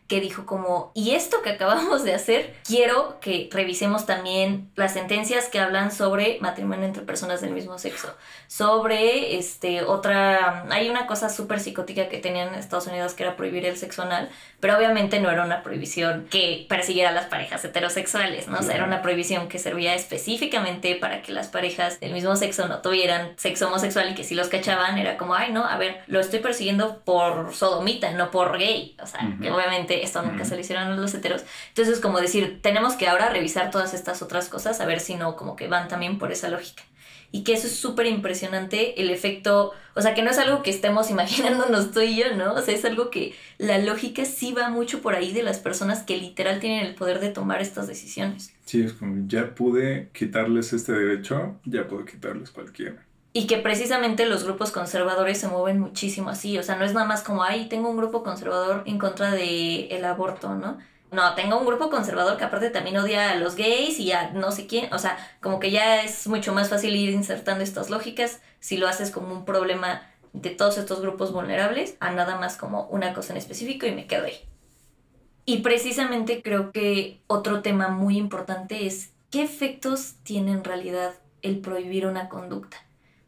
que 0.07 0.21
dijo 0.21 0.45
como, 0.45 0.91
y 0.93 1.11
esto 1.11 1.41
que 1.41 1.49
acabamos 1.49 2.03
de 2.03 2.13
hacer, 2.13 2.55
quiero 2.65 3.19
que 3.19 3.49
revisemos 3.51 4.05
también 4.05 4.69
las 4.75 4.93
sentencias 4.93 5.47
que 5.49 5.59
hablan 5.59 5.91
sobre 5.91 6.37
matrimonio 6.41 6.85
entre 6.85 7.03
personas 7.03 7.41
del 7.41 7.51
mismo 7.51 7.79
sexo, 7.79 8.13
sobre 8.47 9.37
este 9.37 9.83
otra, 9.83 10.65
hay 10.69 10.89
una 10.89 11.07
cosa 11.07 11.29
súper 11.29 11.59
psicótica 11.59 12.07
que 12.07 12.19
tenían 12.19 12.49
en 12.49 12.55
Estados 12.55 12.87
Unidos 12.87 13.13
que 13.13 13.23
era 13.23 13.35
prohibir 13.35 13.65
el 13.65 13.77
sexo 13.77 14.03
anal, 14.03 14.29
pero 14.59 14.77
obviamente 14.77 15.19
no 15.19 15.31
era 15.31 15.43
una 15.43 15.63
prohibición 15.63 16.27
que 16.29 16.65
persiguiera 16.69 17.09
a 17.09 17.13
las 17.13 17.25
parejas 17.25 17.65
heterosexuales, 17.65 18.47
¿no? 18.47 18.59
O 18.59 18.61
sea, 18.61 18.75
era 18.75 18.85
una 18.85 19.01
prohibición 19.01 19.47
que 19.47 19.57
servía 19.57 19.95
específicamente 19.95 20.95
para 20.95 21.23
que 21.23 21.31
las 21.31 21.47
parejas 21.47 21.99
del 21.99 22.13
mismo 22.13 22.35
sexo 22.35 22.67
no 22.67 22.81
tuvieran 22.81 23.33
sexo 23.37 23.67
homosexual 23.67 24.11
y 24.11 24.15
que 24.15 24.23
si 24.23 24.35
los 24.35 24.49
cachaban 24.49 24.99
era 24.99 25.17
como, 25.17 25.33
ay, 25.33 25.51
no, 25.51 25.65
a 25.65 25.77
ver, 25.77 26.03
lo 26.07 26.19
estoy 26.19 26.39
persiguiendo 26.39 26.99
por 27.03 27.53
sodomita, 27.53 28.11
no 28.11 28.29
por 28.29 28.57
gay, 28.57 28.95
o 29.01 29.07
sea, 29.07 29.19
que 29.41 29.51
obviamente 29.51 29.94
esto 30.03 30.21
nunca 30.21 30.45
se 30.45 30.55
lo 30.55 30.61
hicieron 30.61 30.87
a 30.87 30.95
los 30.95 31.13
heteros. 31.13 31.43
Entonces, 31.69 31.99
como 31.99 32.19
decir, 32.19 32.59
tenemos 32.61 32.93
que 32.95 33.07
ahora 33.07 33.29
revisar 33.29 33.71
todas 33.71 33.93
estas 33.93 34.21
otras 34.21 34.49
cosas, 34.49 34.81
a 34.81 34.85
ver 34.85 34.99
si 34.99 35.15
no, 35.15 35.35
como 35.35 35.55
que 35.55 35.67
van 35.67 35.87
también 35.87 36.17
por 36.17 36.31
esa 36.31 36.49
lógica. 36.49 36.83
Y 37.31 37.43
que 37.43 37.53
eso 37.53 37.67
es 37.67 37.75
súper 37.75 38.05
impresionante, 38.05 39.01
el 39.01 39.09
efecto, 39.09 39.73
o 39.93 40.01
sea, 40.01 40.13
que 40.13 40.23
no 40.23 40.31
es 40.31 40.37
algo 40.37 40.63
que 40.63 40.69
estemos 40.69 41.09
imaginándonos 41.11 41.91
tú 41.91 42.01
y 42.01 42.17
yo, 42.17 42.35
¿no? 42.35 42.53
O 42.53 42.61
sea, 42.61 42.73
es 42.73 42.85
algo 42.85 43.09
que 43.09 43.33
la 43.57 43.77
lógica 43.77 44.25
sí 44.25 44.53
va 44.53 44.69
mucho 44.69 45.01
por 45.01 45.15
ahí 45.15 45.33
de 45.33 45.43
las 45.43 45.59
personas 45.59 46.03
que 46.03 46.17
literal 46.17 46.59
tienen 46.59 46.85
el 46.85 46.95
poder 46.95 47.19
de 47.19 47.29
tomar 47.29 47.61
estas 47.61 47.87
decisiones. 47.87 48.53
Sí, 48.65 48.81
es 48.81 48.93
como, 48.93 49.27
ya 49.27 49.53
pude 49.53 50.09
quitarles 50.13 50.73
este 50.73 50.93
derecho, 50.93 51.55
ya 51.65 51.87
puedo 51.87 52.05
quitarles 52.05 52.51
cualquiera 52.51 53.04
y 53.37 53.47
que 53.47 53.57
precisamente 53.57 54.25
los 54.25 54.45
grupos 54.45 54.71
conservadores 54.71 55.37
se 55.41 55.49
mueven 55.49 55.77
muchísimo 55.77 56.29
así, 56.29 56.57
o 56.57 56.63
sea, 56.63 56.77
no 56.77 56.85
es 56.85 56.93
nada 56.93 57.05
más 57.05 57.21
como, 57.21 57.43
ay, 57.43 57.67
tengo 57.67 57.89
un 57.89 57.97
grupo 57.97 58.23
conservador 58.23 58.83
en 58.85 58.97
contra 58.97 59.31
del 59.31 59.91
el 59.91 60.05
aborto, 60.05 60.55
¿no? 60.55 60.77
No, 61.11 61.35
tengo 61.35 61.57
un 61.59 61.65
grupo 61.65 61.89
conservador 61.89 62.37
que 62.37 62.45
aparte 62.45 62.69
también 62.69 62.95
odia 62.95 63.31
a 63.31 63.35
los 63.35 63.57
gays 63.57 63.99
y 63.99 64.13
a 64.13 64.31
no 64.31 64.53
sé 64.53 64.67
quién, 64.67 64.91
o 64.93 64.99
sea, 64.99 65.17
como 65.41 65.59
que 65.59 65.69
ya 65.69 66.01
es 66.01 66.27
mucho 66.27 66.53
más 66.53 66.69
fácil 66.69 66.95
ir 66.95 67.09
insertando 67.09 67.61
estas 67.61 67.89
lógicas 67.89 68.39
si 68.61 68.77
lo 68.77 68.87
haces 68.87 69.11
como 69.11 69.33
un 69.33 69.43
problema 69.43 70.01
de 70.31 70.51
todos 70.51 70.77
estos 70.77 71.01
grupos 71.01 71.33
vulnerables 71.33 71.97
a 71.99 72.11
nada 72.11 72.37
más 72.37 72.55
como 72.55 72.85
una 72.85 73.13
cosa 73.13 73.33
en 73.33 73.37
específico 73.37 73.85
y 73.85 73.91
me 73.91 74.07
quedo 74.07 74.27
ahí. 74.27 74.39
Y 75.43 75.57
precisamente 75.57 76.41
creo 76.41 76.71
que 76.71 77.19
otro 77.27 77.61
tema 77.61 77.89
muy 77.89 78.17
importante 78.17 78.87
es 78.87 79.11
qué 79.29 79.43
efectos 79.43 80.13
tiene 80.23 80.53
en 80.53 80.63
realidad 80.63 81.15
el 81.41 81.59
prohibir 81.59 82.05
una 82.07 82.29
conducta. 82.29 82.84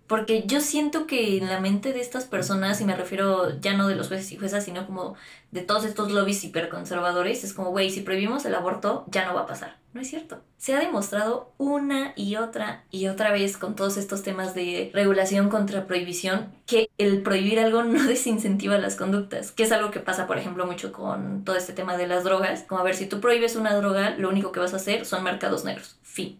Porque 0.07 0.43
yo 0.47 0.61
siento 0.61 1.05
que 1.05 1.37
en 1.37 1.47
la 1.47 1.59
mente 1.59 1.91
de 1.91 1.99
estas 1.99 2.23
personas, 2.25 2.79
y 2.79 2.85
me 2.85 2.95
refiero 2.95 3.59
ya 3.59 3.75
no 3.75 3.89
de 3.89 3.95
los 3.95 4.07
jueces 4.07 4.31
y 4.31 4.37
juezas, 4.37 4.63
sino 4.63 4.85
como 4.85 5.15
de 5.51 5.61
todos 5.61 5.83
estos 5.83 6.11
lobbies 6.11 6.43
hiperconservadores, 6.45 7.43
es 7.43 7.53
como, 7.53 7.71
güey, 7.71 7.91
si 7.91 8.01
prohibimos 8.01 8.45
el 8.45 8.55
aborto, 8.55 9.03
ya 9.07 9.25
no 9.25 9.33
va 9.33 9.41
a 9.41 9.45
pasar. 9.45 9.75
No 9.93 10.01
es 10.01 10.09
cierto. 10.09 10.41
Se 10.57 10.75
ha 10.75 10.79
demostrado 10.79 11.51
una 11.57 12.13
y 12.15 12.37
otra 12.37 12.83
y 12.89 13.07
otra 13.07 13.31
vez 13.31 13.57
con 13.57 13.75
todos 13.75 13.97
estos 13.97 14.23
temas 14.23 14.53
de 14.53 14.91
regulación 14.93 15.49
contra 15.49 15.87
prohibición 15.87 16.53
que 16.65 16.89
el 16.97 17.21
prohibir 17.21 17.59
algo 17.59 17.83
no 17.83 18.03
desincentiva 18.03 18.77
las 18.77 18.95
conductas, 18.95 19.51
que 19.51 19.63
es 19.63 19.71
algo 19.73 19.91
que 19.91 19.99
pasa, 19.99 20.25
por 20.25 20.37
ejemplo, 20.37 20.65
mucho 20.65 20.93
con 20.93 21.43
todo 21.43 21.57
este 21.57 21.73
tema 21.73 21.97
de 21.97 22.07
las 22.07 22.23
drogas. 22.23 22.63
Como 22.63 22.79
a 22.79 22.83
ver, 22.83 22.95
si 22.95 23.07
tú 23.07 23.19
prohíbes 23.19 23.57
una 23.57 23.75
droga, 23.75 24.11
lo 24.11 24.29
único 24.29 24.53
que 24.53 24.61
vas 24.61 24.73
a 24.73 24.77
hacer 24.77 25.05
son 25.05 25.23
mercados 25.23 25.65
negros. 25.65 25.97
Fin. 26.01 26.39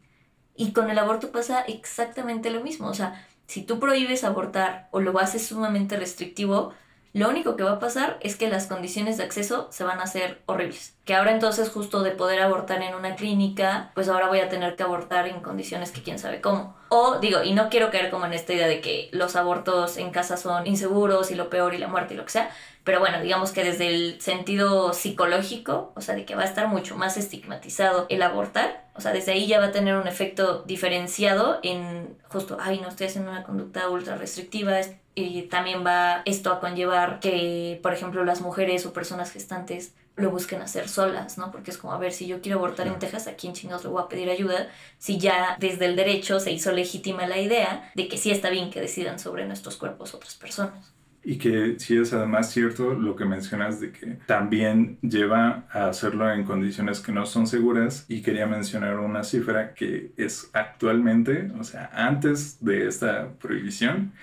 Y 0.56 0.72
con 0.72 0.90
el 0.90 1.00
aborto 1.00 1.32
pasa 1.32 1.62
exactamente 1.62 2.50
lo 2.50 2.62
mismo. 2.62 2.88
O 2.88 2.94
sea, 2.94 3.26
si 3.48 3.64
tú 3.64 3.80
prohíbes 3.80 4.24
abortar 4.24 4.88
o 4.92 5.00
lo 5.00 5.18
haces 5.20 5.48
sumamente 5.48 5.98
restrictivo, 5.98 6.74
lo 7.14 7.30
único 7.30 7.56
que 7.56 7.64
va 7.64 7.72
a 7.72 7.80
pasar 7.80 8.18
es 8.22 8.36
que 8.36 8.50
las 8.50 8.68
condiciones 8.68 9.18
de 9.18 9.24
acceso 9.24 9.70
se 9.72 9.84
van 9.84 10.00
a 10.00 10.04
hacer 10.04 10.42
horribles. 10.46 10.96
Que 11.04 11.16
ahora 11.16 11.32
entonces 11.32 11.70
justo 11.70 12.04
de 12.04 12.12
poder 12.12 12.42
abortar 12.42 12.84
en 12.84 12.94
una 12.94 13.16
clínica, 13.16 13.92
pues 13.96 14.08
ahora 14.08 14.28
voy 14.28 14.40
a 14.40 14.50
tener 14.50 14.76
que 14.76 14.84
abortar 14.84 15.28
en 15.28 15.40
condiciones 15.40 15.92
que 15.92 16.04
quién 16.04 16.20
sabe 16.20 16.42
cómo. 16.42 16.76
O 16.90 17.18
digo, 17.20 17.42
y 17.44 17.54
no 17.54 17.70
quiero 17.70 17.90
caer 17.90 18.12
como 18.12 18.26
en 18.26 18.34
esta 18.34 18.54
idea 18.54 18.68
de 18.68 18.82
que 18.82 19.10
los 19.14 19.36
abortos 19.36 19.98
en 19.98 20.12
casa 20.12 20.38
son 20.38 20.68
inseguros 20.68 21.32
y 21.32 21.36
lo 21.36 21.50
peor 21.50 21.74
y 21.74 21.80
la 21.80 21.88
muerte 21.88 22.14
y 22.14 22.18
lo 22.18 22.26
que 22.26 22.32
sea, 22.32 22.52
pero 22.84 23.00
bueno, 23.00 23.20
digamos 23.20 23.52
que 23.52 23.66
desde 23.66 23.88
el 23.88 24.22
sentido 24.22 24.94
psicológico, 24.94 25.92
o 25.96 26.02
sea, 26.02 26.16
de 26.16 26.24
que 26.24 26.36
va 26.36 26.44
a 26.44 26.46
estar 26.46 26.68
mucho 26.68 26.96
más 26.96 27.18
estigmatizado 27.18 28.06
el 28.08 28.22
abortar, 28.22 28.86
o 28.98 29.02
sea, 29.02 29.14
desde 29.14 29.32
ahí 29.32 29.48
ya 29.48 29.60
va 29.60 29.68
a 29.68 29.72
tener 29.72 29.96
un 29.96 30.08
efecto 30.08 30.64
diferenciado 30.64 31.60
en 31.64 32.18
justo, 32.30 32.58
ay, 32.60 32.80
no 32.80 32.90
estoy 32.90 33.08
haciendo 33.08 33.32
una 33.32 33.44
conducta 33.44 33.90
ultra 33.90 34.16
restrictiva, 34.18 34.82
y 35.20 35.44
también 35.44 35.84
va 35.86 36.22
esto 36.26 36.52
a 36.52 36.60
conllevar 36.60 37.20
que, 37.20 37.80
por 37.82 37.92
ejemplo, 37.94 38.24
las 38.24 38.42
mujeres 38.42 38.86
o 38.86 38.94
personas 38.94 39.32
gestantes 39.32 39.94
lo 40.16 40.30
busquen 40.32 40.62
hacer 40.62 40.90
solas, 40.90 41.38
¿no? 41.38 41.52
Porque 41.52 41.72
es 41.72 41.78
como, 41.78 41.94
a 41.94 41.98
ver, 41.98 42.12
si 42.12 42.28
yo 42.28 42.42
quiero 42.42 42.60
abortar 42.60 42.88
en 42.88 43.00
Texas, 43.00 43.28
¿a 43.28 43.36
quién 43.36 43.54
chingados 43.54 43.84
le 43.84 43.90
voy 43.90 44.04
a 44.04 44.10
pedir 44.10 44.30
ayuda? 44.30 44.68
Si 44.98 45.18
ya 45.18 45.58
desde 45.60 45.86
el 45.86 45.96
derecho 45.96 46.40
se 46.40 46.52
hizo 46.52 46.72
legítima 46.72 47.28
la 47.28 47.40
idea 47.40 47.92
de 47.96 48.08
que 48.08 48.18
sí 48.18 48.32
está 48.32 48.50
bien 48.50 48.70
que 48.70 48.82
decidan 48.82 49.20
sobre 49.20 49.46
nuestros 49.46 49.78
cuerpos 49.78 50.14
otras 50.14 50.36
personas. 50.36 50.97
Y 51.30 51.40
que 51.40 51.76
sí 51.78 51.98
es 51.98 52.14
además 52.14 52.52
cierto 52.52 52.94
lo 52.94 53.18
que 53.18 53.26
mencionas 53.26 53.82
de 53.82 53.92
que 53.92 54.18
también 54.28 54.98
lleva 55.02 55.66
a 55.74 55.90
hacerlo 55.90 56.32
en 56.32 56.46
condiciones 56.46 57.02
que 57.02 57.12
no 57.12 57.26
son 57.26 57.48
seguras. 57.48 58.06
Y 58.08 58.22
quería 58.22 58.48
mencionar 58.48 58.98
una 59.00 59.26
cifra 59.26 59.74
que 59.74 60.14
es 60.16 60.50
actualmente, 60.54 61.52
o 61.60 61.66
sea, 61.66 61.92
antes 61.94 62.64
de 62.64 62.88
esta 62.88 63.34
prohibición, 63.42 64.14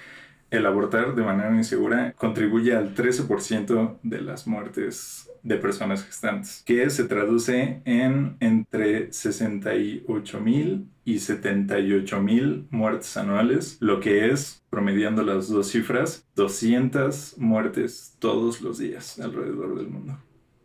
el 0.50 0.64
abortar 0.64 1.14
de 1.14 1.22
manera 1.22 1.54
insegura 1.54 2.14
contribuye 2.16 2.74
al 2.74 2.94
13% 2.94 3.98
de 4.02 4.20
las 4.22 4.46
muertes 4.46 5.28
de 5.44 5.56
personas 5.56 6.04
gestantes, 6.04 6.62
que 6.66 6.90
se 6.90 7.04
traduce 7.04 7.82
en 7.84 8.36
entre 8.40 9.12
68 9.12 10.40
mil 10.40 10.88
y 11.04 11.20
78 11.20 12.20
mil 12.20 12.66
muertes 12.70 13.16
anuales, 13.16 13.76
lo 13.80 14.00
que 14.00 14.30
es, 14.30 14.64
promediando 14.70 15.22
las 15.22 15.48
dos 15.48 15.68
cifras, 15.68 16.26
200 16.34 17.38
muertes 17.38 18.16
todos 18.18 18.62
los 18.62 18.78
días 18.78 19.20
alrededor 19.20 19.76
del 19.76 19.88
mundo 19.88 20.18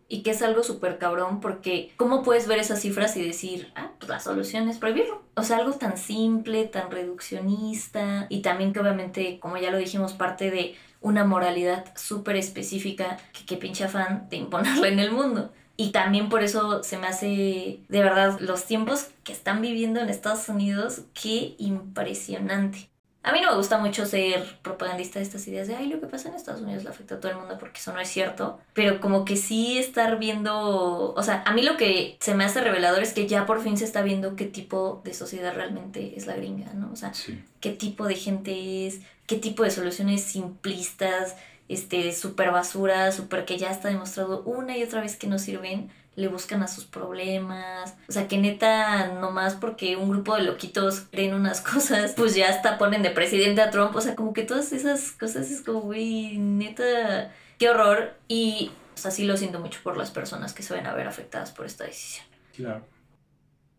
y 0.09 0.23
que 0.23 0.31
es 0.31 0.41
algo 0.41 0.63
súper 0.63 0.97
cabrón 0.97 1.39
porque 1.39 1.93
¿cómo 1.95 2.23
puedes 2.23 2.47
ver 2.47 2.59
esas 2.59 2.81
cifras 2.81 3.15
y 3.15 3.25
decir, 3.25 3.71
ah, 3.75 3.91
pues 3.99 4.09
la 4.09 4.19
solución 4.19 4.67
es 4.67 4.79
prohibirlo? 4.79 5.21
O 5.35 5.43
sea, 5.43 5.57
algo 5.57 5.73
tan 5.73 5.97
simple, 5.97 6.65
tan 6.65 6.91
reduccionista 6.91 8.25
y 8.27 8.41
también 8.41 8.73
que 8.73 8.79
obviamente, 8.79 9.39
como 9.39 9.57
ya 9.57 9.71
lo 9.71 9.77
dijimos, 9.77 10.13
parte 10.13 10.51
de 10.51 10.75
una 10.99 11.23
moralidad 11.23 11.85
súper 11.95 12.35
específica 12.35 13.17
que 13.31 13.45
qué 13.45 13.55
pinche 13.55 13.85
afán 13.85 14.27
de 14.29 14.37
imponerla 14.37 14.87
en 14.87 14.99
el 14.99 15.11
mundo. 15.11 15.53
Y 15.77 15.91
también 15.91 16.27
por 16.27 16.43
eso 16.43 16.83
se 16.83 16.97
me 16.97 17.07
hace, 17.07 17.79
de 17.87 18.01
verdad, 18.01 18.37
los 18.41 18.65
tiempos 18.65 19.11
que 19.23 19.31
están 19.31 19.61
viviendo 19.61 20.01
en 20.01 20.09
Estados 20.09 20.49
Unidos, 20.49 21.03
qué 21.13 21.55
impresionante. 21.57 22.89
A 23.21 23.33
mí 23.33 23.41
no 23.41 23.51
me 23.51 23.57
gusta 23.57 23.77
mucho 23.77 24.05
ser 24.05 24.57
propagandista 24.61 25.19
de 25.19 25.25
estas 25.25 25.45
ideas 25.47 25.67
de, 25.67 25.75
ay, 25.75 25.87
lo 25.87 25.99
que 25.99 26.07
pasa 26.07 26.29
en 26.29 26.35
Estados 26.35 26.61
Unidos 26.61 26.83
le 26.83 26.89
afecta 26.89 27.15
a 27.15 27.19
todo 27.19 27.31
el 27.31 27.37
mundo 27.37 27.57
porque 27.59 27.79
eso 27.79 27.91
no 27.91 27.99
es 27.99 28.07
cierto. 28.07 28.59
Pero 28.73 29.01
como 29.01 29.25
que 29.25 29.35
sí 29.35 29.77
estar 29.77 30.17
viendo, 30.19 31.13
o 31.13 31.23
sea, 31.23 31.43
a 31.45 31.53
mí 31.53 31.61
lo 31.61 31.75
que 31.75 32.17
se 32.21 32.33
me 32.33 32.45
hace 32.45 32.61
revelador 32.61 33.03
es 33.03 33.13
que 33.13 33.27
ya 33.27 33.45
por 33.45 33.61
fin 33.61 33.77
se 33.77 33.83
está 33.83 34.03
viendo 34.03 34.37
qué 34.37 34.45
tipo 34.45 35.01
de 35.03 35.13
sociedad 35.13 35.53
realmente 35.53 36.13
es 36.15 36.27
la 36.27 36.35
gringa, 36.37 36.71
¿no? 36.73 36.91
O 36.93 36.95
sea, 36.95 37.11
qué 37.59 37.71
tipo 37.71 38.07
de 38.07 38.15
gente 38.15 38.87
es, 38.87 39.01
qué 39.27 39.35
tipo 39.35 39.63
de 39.63 39.71
soluciones 39.71 40.23
simplistas, 40.23 41.35
este, 41.67 42.13
super 42.13 42.51
basura, 42.51 43.11
super 43.11 43.43
que 43.43 43.57
ya 43.57 43.69
está 43.69 43.89
demostrado 43.89 44.43
una 44.43 44.77
y 44.77 44.83
otra 44.83 45.01
vez 45.01 45.17
que 45.17 45.27
no 45.27 45.39
sirven, 45.39 45.91
le 46.19 46.27
buscan 46.27 46.61
a 46.61 46.67
sus 46.67 46.85
problemas. 46.85 47.95
O 48.07 48.11
sea, 48.11 48.27
que 48.27 48.37
neta, 48.37 49.13
nomás 49.19 49.55
porque 49.55 49.95
un 49.95 50.09
grupo 50.09 50.35
de 50.35 50.43
loquitos 50.43 51.07
creen 51.11 51.33
unas 51.33 51.61
cosas, 51.73 52.13
pues 52.15 52.35
ya 52.35 52.49
hasta 52.49 52.77
ponen 52.77 53.01
de 53.01 53.11
presidente 53.11 53.61
a 53.61 53.71
Trump. 53.71 53.95
O 53.95 54.01
sea, 54.01 54.15
como 54.15 54.33
que 54.33 54.43
todas 54.43 54.71
esas 54.73 55.11
cosas 55.13 55.49
es 55.49 55.61
como, 55.61 55.81
güey, 55.81 56.37
neta, 56.37 57.31
qué 57.57 57.69
horror. 57.69 58.13
Y, 58.27 58.71
o 58.95 58.97
sea, 58.97 59.11
sí 59.11 59.25
lo 59.25 59.37
siento 59.37 59.59
mucho 59.59 59.79
por 59.83 59.97
las 59.97 60.11
personas 60.11 60.53
que 60.53 60.63
se 60.63 60.73
ven 60.73 60.85
a 60.85 60.93
ver 60.93 61.07
afectadas 61.07 61.51
por 61.51 61.65
esta 61.65 61.85
decisión. 61.85 62.25
Claro. 62.55 62.85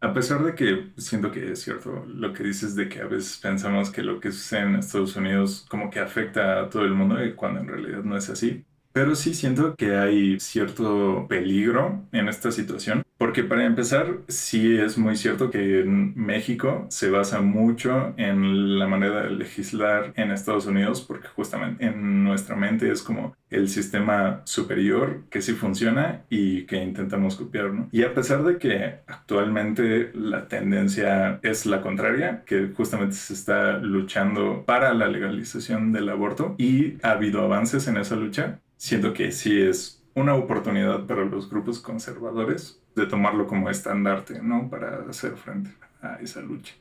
A 0.02 0.14
pesar 0.14 0.42
de 0.42 0.54
que 0.54 0.92
siento 0.96 1.30
que 1.30 1.52
es 1.52 1.60
cierto 1.60 2.06
lo 2.06 2.32
que 2.32 2.42
dices 2.42 2.74
de 2.74 2.88
que 2.88 3.00
a 3.00 3.06
veces 3.06 3.36
pensamos 3.36 3.90
que 3.90 4.02
lo 4.02 4.18
que 4.18 4.32
sucede 4.32 4.62
en 4.62 4.76
Estados 4.76 5.14
Unidos 5.14 5.66
como 5.68 5.90
que 5.90 6.00
afecta 6.00 6.60
a 6.62 6.70
todo 6.70 6.84
el 6.84 6.94
mundo 6.94 7.22
y 7.22 7.34
cuando 7.34 7.60
en 7.60 7.68
realidad 7.68 8.02
no 8.02 8.16
es 8.16 8.30
así. 8.30 8.64
Pero 8.92 9.14
sí 9.14 9.34
siento 9.34 9.76
que 9.76 9.96
hay 9.96 10.40
cierto 10.40 11.26
peligro 11.28 12.02
en 12.12 12.28
esta 12.28 12.50
situación, 12.50 13.04
porque 13.18 13.44
para 13.44 13.64
empezar, 13.64 14.18
sí 14.28 14.78
es 14.78 14.98
muy 14.98 15.16
cierto 15.16 15.50
que 15.50 15.80
en 15.80 16.14
México 16.16 16.86
se 16.88 17.10
basa 17.10 17.40
mucho 17.40 18.14
en 18.16 18.78
la 18.78 18.88
manera 18.88 19.22
de 19.22 19.30
legislar 19.30 20.12
en 20.16 20.30
Estados 20.30 20.66
Unidos, 20.66 21.02
porque 21.02 21.28
justamente 21.28 21.84
en 21.84 22.24
nuestra 22.24 22.56
mente 22.56 22.90
es 22.90 23.02
como 23.02 23.36
el 23.50 23.68
sistema 23.68 24.42
superior 24.44 25.24
que 25.30 25.42
sí 25.42 25.52
funciona 25.52 26.24
y 26.28 26.66
que 26.66 26.82
intentamos 26.82 27.36
copiar, 27.36 27.72
¿no? 27.72 27.88
Y 27.92 28.02
a 28.02 28.14
pesar 28.14 28.42
de 28.42 28.58
que 28.58 29.00
actualmente 29.06 30.10
la 30.14 30.48
tendencia 30.48 31.38
es 31.42 31.66
la 31.66 31.80
contraria, 31.80 32.42
que 32.44 32.70
justamente 32.74 33.14
se 33.14 33.34
está 33.34 33.78
luchando 33.78 34.64
para 34.66 34.94
la 34.94 35.08
legalización 35.08 35.92
del 35.92 36.08
aborto 36.08 36.54
y 36.58 36.96
ha 37.02 37.12
habido 37.12 37.42
avances 37.42 37.86
en 37.86 37.96
esa 37.96 38.16
lucha, 38.16 38.60
siento 38.80 39.12
que 39.12 39.30
sí 39.30 39.60
es 39.60 40.02
una 40.14 40.34
oportunidad 40.34 41.04
para 41.06 41.26
los 41.26 41.50
grupos 41.50 41.80
conservadores 41.80 42.80
de 42.96 43.04
tomarlo 43.04 43.46
como 43.46 43.68
estandarte, 43.68 44.40
¿no? 44.42 44.70
Para 44.70 45.04
hacer 45.08 45.36
frente 45.36 45.70
a 46.00 46.16
esa 46.22 46.40
lucha. 46.40 46.72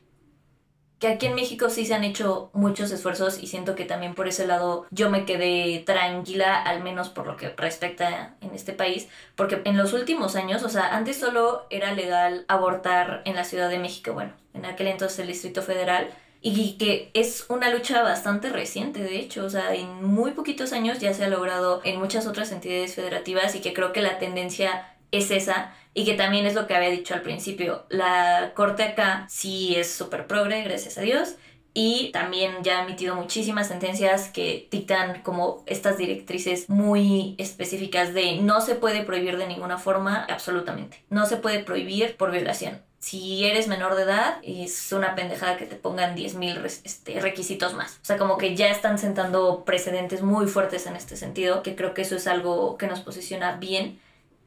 Que 0.98 1.08
aquí 1.08 1.26
en 1.26 1.34
México 1.34 1.68
sí 1.68 1.84
se 1.84 1.94
han 1.94 2.04
hecho 2.04 2.50
muchos 2.54 2.90
esfuerzos 2.90 3.42
y 3.42 3.48
siento 3.48 3.74
que 3.74 3.84
también 3.84 4.14
por 4.14 4.28
ese 4.28 4.46
lado 4.46 4.86
yo 4.90 5.10
me 5.10 5.26
quedé 5.26 5.82
tranquila, 5.84 6.62
al 6.62 6.82
menos 6.82 7.10
por 7.10 7.26
lo 7.26 7.36
que 7.36 7.50
respecta 7.50 8.34
en 8.40 8.54
este 8.54 8.72
país, 8.72 9.08
porque 9.36 9.60
en 9.64 9.76
los 9.76 9.92
últimos 9.92 10.36
años, 10.36 10.62
o 10.62 10.70
sea, 10.70 10.96
antes 10.96 11.18
solo 11.18 11.66
era 11.68 11.92
legal 11.92 12.46
abortar 12.48 13.20
en 13.26 13.36
la 13.36 13.44
Ciudad 13.44 13.68
de 13.68 13.78
México, 13.78 14.14
bueno, 14.14 14.32
en 14.54 14.64
aquel 14.64 14.86
entonces 14.86 15.18
el 15.18 15.28
Distrito 15.28 15.60
Federal, 15.60 16.10
y 16.42 16.78
que 16.78 17.10
es 17.14 17.46
una 17.48 17.70
lucha 17.70 18.02
bastante 18.02 18.50
reciente, 18.50 19.02
de 19.02 19.18
hecho, 19.18 19.44
o 19.44 19.50
sea, 19.50 19.74
en 19.74 20.04
muy 20.04 20.32
poquitos 20.32 20.72
años 20.72 20.98
ya 20.98 21.12
se 21.12 21.24
ha 21.24 21.28
logrado 21.28 21.82
en 21.84 21.98
muchas 21.98 22.26
otras 22.26 22.50
entidades 22.52 22.94
federativas 22.94 23.54
y 23.54 23.60
que 23.60 23.74
creo 23.74 23.92
que 23.92 24.00
la 24.00 24.18
tendencia 24.18 24.96
es 25.10 25.30
esa 25.30 25.74
y 25.92 26.04
que 26.04 26.14
también 26.14 26.46
es 26.46 26.54
lo 26.54 26.66
que 26.66 26.74
había 26.74 26.88
dicho 26.90 27.14
al 27.14 27.22
principio, 27.22 27.84
la 27.88 28.52
corte 28.54 28.84
acá 28.84 29.26
sí 29.28 29.74
es 29.76 29.92
súper 29.92 30.26
progre, 30.26 30.62
gracias 30.62 30.96
a 30.98 31.02
Dios, 31.02 31.34
y 31.74 32.10
también 32.12 32.62
ya 32.62 32.80
ha 32.80 32.84
emitido 32.84 33.14
muchísimas 33.16 33.68
sentencias 33.68 34.28
que 34.28 34.68
dictan 34.70 35.22
como 35.22 35.62
estas 35.66 35.98
directrices 35.98 36.68
muy 36.68 37.34
específicas 37.38 38.14
de 38.14 38.36
no 38.40 38.60
se 38.60 38.76
puede 38.76 39.02
prohibir 39.02 39.36
de 39.36 39.46
ninguna 39.46 39.78
forma, 39.78 40.24
absolutamente, 40.24 41.04
no 41.10 41.26
se 41.26 41.36
puede 41.36 41.60
prohibir 41.60 42.16
por 42.16 42.30
violación 42.30 42.80
si 43.00 43.46
eres 43.46 43.66
menor 43.66 43.96
de 43.96 44.02
edad, 44.02 44.36
es 44.42 44.92
una 44.92 45.14
pendejada 45.14 45.56
que 45.56 45.64
te 45.64 45.74
pongan 45.74 46.14
10.000 46.14 46.64
este, 46.84 47.18
requisitos 47.20 47.72
más. 47.72 47.98
O 48.02 48.04
sea, 48.04 48.18
como 48.18 48.36
que 48.36 48.54
ya 48.54 48.70
están 48.70 48.98
sentando 48.98 49.64
precedentes 49.64 50.22
muy 50.22 50.46
fuertes 50.46 50.86
en 50.86 50.96
este 50.96 51.16
sentido, 51.16 51.62
que 51.62 51.74
creo 51.74 51.94
que 51.94 52.02
eso 52.02 52.14
es 52.16 52.26
algo 52.26 52.76
que 52.76 52.86
nos 52.86 53.00
posiciona 53.00 53.56
bien 53.56 53.98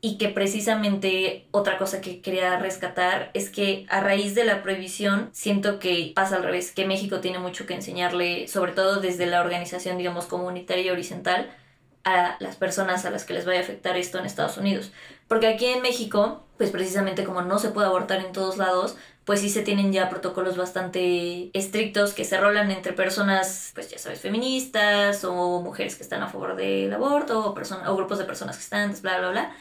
y 0.02 0.18
que 0.18 0.30
precisamente 0.30 1.48
otra 1.50 1.80
cosa 1.80 2.00
que 2.00 2.22
quería 2.22 2.60
rescatar 2.60 3.32
es 3.34 3.50
que 3.50 3.88
a 3.90 4.02
raíz 4.02 4.36
de 4.36 4.44
la 4.44 4.62
prohibición 4.62 5.30
siento 5.32 5.80
que 5.80 6.12
pasa 6.14 6.36
al 6.36 6.44
revés, 6.44 6.72
que 6.72 6.86
México 6.86 7.22
tiene 7.22 7.40
mucho 7.40 7.66
que 7.66 7.74
enseñarle, 7.74 8.48
sobre 8.48 8.74
todo 8.74 9.00
desde 9.00 9.26
la 9.26 9.42
organización, 9.42 9.98
digamos, 9.98 10.26
comunitaria 10.26 10.84
y 10.84 10.90
horizontal, 10.92 11.50
a 12.04 12.36
las 12.40 12.56
personas 12.56 13.06
a 13.06 13.12
las 13.12 13.26
que 13.26 13.34
les 13.34 13.46
vaya 13.46 13.60
a 13.60 13.64
afectar 13.64 13.98
esto 13.98 14.20
en 14.20 14.26
Estados 14.26 14.58
Unidos. 14.58 14.92
Porque 15.28 15.48
aquí 15.48 15.66
en 15.66 15.82
México, 15.82 16.44
pues 16.58 16.70
precisamente 16.70 17.24
como 17.24 17.42
no 17.42 17.60
se 17.60 17.70
puede 17.70 17.88
abortar 17.88 18.20
en 18.20 18.34
todos 18.34 18.58
lados, 18.58 18.96
pues 19.26 19.40
sí 19.40 19.50
se 19.50 19.62
tienen 19.62 19.94
ya 19.94 20.10
protocolos 20.10 20.58
bastante 20.58 21.50
estrictos 21.58 22.14
que 22.14 22.26
se 22.26 22.38
rolan 22.38 22.72
entre 22.72 22.92
personas, 22.92 23.72
pues 23.74 23.90
ya 23.90 23.98
sabes, 23.98 24.20
feministas 24.20 25.24
o 25.24 25.62
mujeres 25.62 25.96
que 25.96 26.04
están 26.04 26.22
a 26.22 26.28
favor 26.28 26.58
del 26.58 26.94
aborto 26.94 27.40
o, 27.40 27.52
o 27.52 27.96
grupos 27.96 28.18
de 28.18 28.26
personas 28.26 28.58
que 28.58 28.64
están, 28.64 28.94
bla, 29.02 29.20
bla, 29.20 29.30
bla 29.32 29.56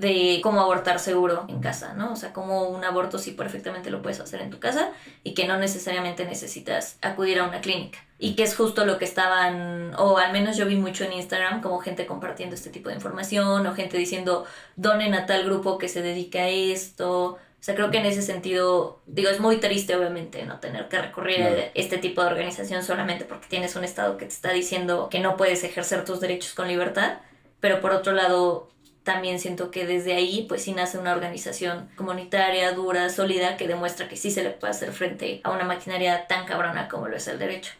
de 0.00 0.40
cómo 0.42 0.60
abortar 0.60 0.98
seguro 0.98 1.44
en 1.48 1.60
casa, 1.60 1.92
¿no? 1.92 2.12
O 2.12 2.16
sea, 2.16 2.32
cómo 2.32 2.68
un 2.68 2.84
aborto 2.84 3.18
sí 3.18 3.32
perfectamente 3.32 3.90
lo 3.90 4.00
puedes 4.00 4.18
hacer 4.18 4.40
en 4.40 4.50
tu 4.50 4.58
casa 4.58 4.92
y 5.22 5.34
que 5.34 5.46
no 5.46 5.58
necesariamente 5.58 6.24
necesitas 6.24 6.96
acudir 7.02 7.38
a 7.38 7.44
una 7.44 7.60
clínica. 7.60 7.98
Y 8.18 8.34
que 8.34 8.42
es 8.42 8.56
justo 8.56 8.86
lo 8.86 8.98
que 8.98 9.04
estaban, 9.04 9.94
o 9.96 10.18
al 10.18 10.32
menos 10.32 10.56
yo 10.56 10.66
vi 10.66 10.76
mucho 10.76 11.04
en 11.04 11.12
Instagram, 11.12 11.60
como 11.60 11.78
gente 11.78 12.06
compartiendo 12.06 12.54
este 12.54 12.70
tipo 12.70 12.88
de 12.88 12.94
información 12.94 13.66
o 13.66 13.74
gente 13.74 13.98
diciendo, 13.98 14.46
donen 14.76 15.14
a 15.14 15.26
tal 15.26 15.44
grupo 15.44 15.78
que 15.78 15.88
se 15.88 16.02
dedica 16.02 16.40
a 16.40 16.48
esto. 16.48 17.38
O 17.60 17.62
sea, 17.62 17.74
creo 17.74 17.90
que 17.90 17.98
en 17.98 18.06
ese 18.06 18.22
sentido, 18.22 19.02
digo, 19.06 19.28
es 19.28 19.38
muy 19.38 19.58
triste 19.58 19.94
obviamente 19.94 20.46
no 20.46 20.60
tener 20.60 20.88
que 20.88 20.98
recurrir 20.98 21.42
a 21.42 21.50
este 21.74 21.98
tipo 21.98 22.22
de 22.22 22.28
organización 22.28 22.82
solamente 22.82 23.26
porque 23.26 23.48
tienes 23.48 23.76
un 23.76 23.84
Estado 23.84 24.16
que 24.16 24.24
te 24.24 24.32
está 24.32 24.50
diciendo 24.50 25.08
que 25.10 25.20
no 25.20 25.36
puedes 25.36 25.62
ejercer 25.62 26.06
tus 26.06 26.20
derechos 26.20 26.54
con 26.54 26.68
libertad, 26.68 27.18
pero 27.60 27.82
por 27.82 27.92
otro 27.92 28.12
lado, 28.12 28.70
también 29.02 29.40
siento 29.40 29.70
que 29.70 29.86
desde 29.86 30.14
ahí 30.14 30.44
pues 30.48 30.62
sí 30.62 30.72
nace 30.72 30.98
una 30.98 31.12
organización 31.12 31.88
comunitaria, 31.96 32.72
dura, 32.72 33.08
sólida, 33.08 33.56
que 33.56 33.68
demuestra 33.68 34.08
que 34.08 34.16
sí 34.16 34.30
se 34.30 34.42
le 34.42 34.50
puede 34.50 34.72
hacer 34.72 34.92
frente 34.92 35.40
a 35.44 35.50
una 35.50 35.64
maquinaria 35.64 36.26
tan 36.26 36.46
cabrona 36.46 36.88
como 36.88 37.08
lo 37.08 37.16
es 37.16 37.26
el 37.28 37.38
derecho. 37.38 37.72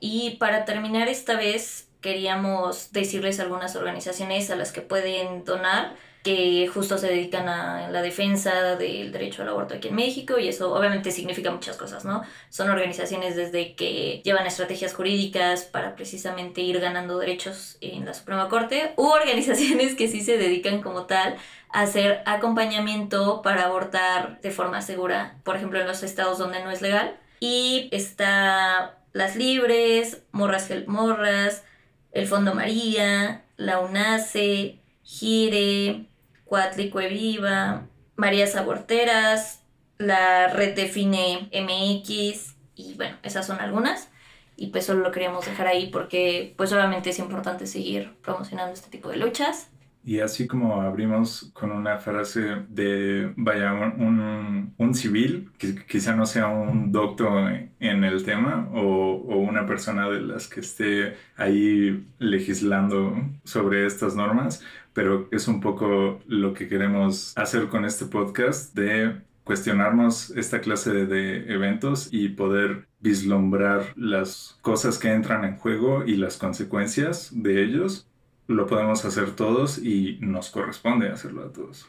Y 0.00 0.36
para 0.36 0.64
terminar 0.64 1.08
esta 1.08 1.36
vez 1.36 1.88
queríamos 2.00 2.92
decirles 2.92 3.40
algunas 3.40 3.76
organizaciones 3.76 4.50
a 4.50 4.56
las 4.56 4.72
que 4.72 4.82
pueden 4.82 5.44
donar 5.44 5.96
que 6.28 6.68
justo 6.68 6.98
se 6.98 7.06
dedican 7.06 7.48
a 7.48 7.88
la 7.88 8.02
defensa 8.02 8.76
del 8.76 9.12
derecho 9.12 9.40
al 9.40 9.48
aborto 9.48 9.72
aquí 9.72 9.88
en 9.88 9.94
México 9.94 10.38
y 10.38 10.46
eso 10.46 10.74
obviamente 10.74 11.10
significa 11.10 11.50
muchas 11.50 11.78
cosas, 11.78 12.04
¿no? 12.04 12.22
Son 12.50 12.68
organizaciones 12.68 13.34
desde 13.34 13.74
que 13.74 14.20
llevan 14.22 14.46
estrategias 14.46 14.92
jurídicas 14.92 15.64
para 15.64 15.96
precisamente 15.96 16.60
ir 16.60 16.80
ganando 16.80 17.16
derechos 17.16 17.78
en 17.80 18.04
la 18.04 18.12
Suprema 18.12 18.50
Corte 18.50 18.92
u 18.98 19.06
organizaciones 19.06 19.94
que 19.94 20.06
sí 20.06 20.20
se 20.20 20.36
dedican 20.36 20.82
como 20.82 21.06
tal 21.06 21.38
a 21.70 21.80
hacer 21.80 22.20
acompañamiento 22.26 23.40
para 23.40 23.64
abortar 23.64 24.38
de 24.42 24.50
forma 24.50 24.82
segura, 24.82 25.38
por 25.44 25.56
ejemplo 25.56 25.80
en 25.80 25.86
los 25.86 26.02
estados 26.02 26.36
donde 26.36 26.62
no 26.62 26.70
es 26.70 26.82
legal. 26.82 27.16
Y 27.40 27.88
está 27.90 28.98
Las 29.14 29.34
Libres, 29.34 30.24
Morras 30.32 30.70
Help 30.70 30.88
Morras, 30.88 31.64
el 32.12 32.26
Fondo 32.26 32.54
María, 32.54 33.44
la 33.56 33.80
UNACE, 33.80 34.78
Gire, 35.04 36.07
Cuatlicue 36.48 37.08
Viva, 37.08 37.86
María 38.16 38.46
Aborteras, 38.58 39.62
la 39.98 40.48
Red 40.48 40.74
Define 40.74 41.50
MX 41.52 42.54
y 42.74 42.94
bueno, 42.94 43.16
esas 43.22 43.46
son 43.46 43.60
algunas 43.60 44.08
y 44.56 44.68
pues 44.68 44.86
solo 44.86 45.00
lo 45.00 45.12
queríamos 45.12 45.44
dejar 45.44 45.66
ahí 45.66 45.88
porque 45.90 46.54
pues 46.56 46.72
obviamente 46.72 47.10
es 47.10 47.18
importante 47.18 47.66
seguir 47.66 48.16
promocionando 48.22 48.72
este 48.72 48.88
tipo 48.88 49.10
de 49.10 49.18
luchas. 49.18 49.68
Y 50.08 50.20
así 50.20 50.46
como 50.46 50.80
abrimos 50.80 51.50
con 51.52 51.70
una 51.70 51.98
frase 51.98 52.64
de, 52.70 53.30
vaya, 53.36 53.74
un, 53.74 54.72
un, 54.78 54.94
civil, 54.94 55.50
que 55.58 55.84
quizá 55.84 56.16
no 56.16 56.24
sea 56.24 56.46
un 56.46 56.90
doctor 56.90 57.68
en 57.78 58.04
el 58.04 58.24
tema 58.24 58.70
o, 58.72 59.36
una 59.36 59.66
persona 59.66 60.08
de 60.08 60.22
las 60.22 60.48
que 60.48 60.60
esté 60.60 61.14
ahí 61.36 62.06
legislando 62.18 63.22
sobre 63.44 63.84
estas 63.84 64.16
normas, 64.16 64.64
pero 64.94 65.28
es 65.30 65.46
un 65.46 65.60
poco 65.60 66.20
lo 66.26 66.54
que 66.54 66.68
queremos 66.68 67.36
hacer 67.36 67.68
con 67.68 67.84
este 67.84 68.06
podcast 68.06 68.74
de 68.74 69.14
cuestionarnos 69.44 70.30
esta 70.30 70.62
clase 70.62 71.04
de 71.04 71.52
eventos 71.52 72.08
y 72.10 72.30
poder 72.30 72.86
vislumbrar 73.00 73.92
las 73.94 74.58
cosas 74.62 74.98
que 74.98 75.12
entran 75.12 75.44
en 75.44 75.56
juego 75.58 76.06
y 76.06 76.16
las 76.16 76.38
consecuencias 76.38 77.30
de 77.30 77.62
ellos, 77.62 78.08
lo 78.48 78.66
podemos 78.66 79.04
hacer 79.04 79.36
todos 79.36 79.78
y 79.78 80.18
nos 80.20 80.50
corresponde 80.50 81.08
hacerlo 81.08 81.44
a 81.44 81.52
todos. 81.52 81.88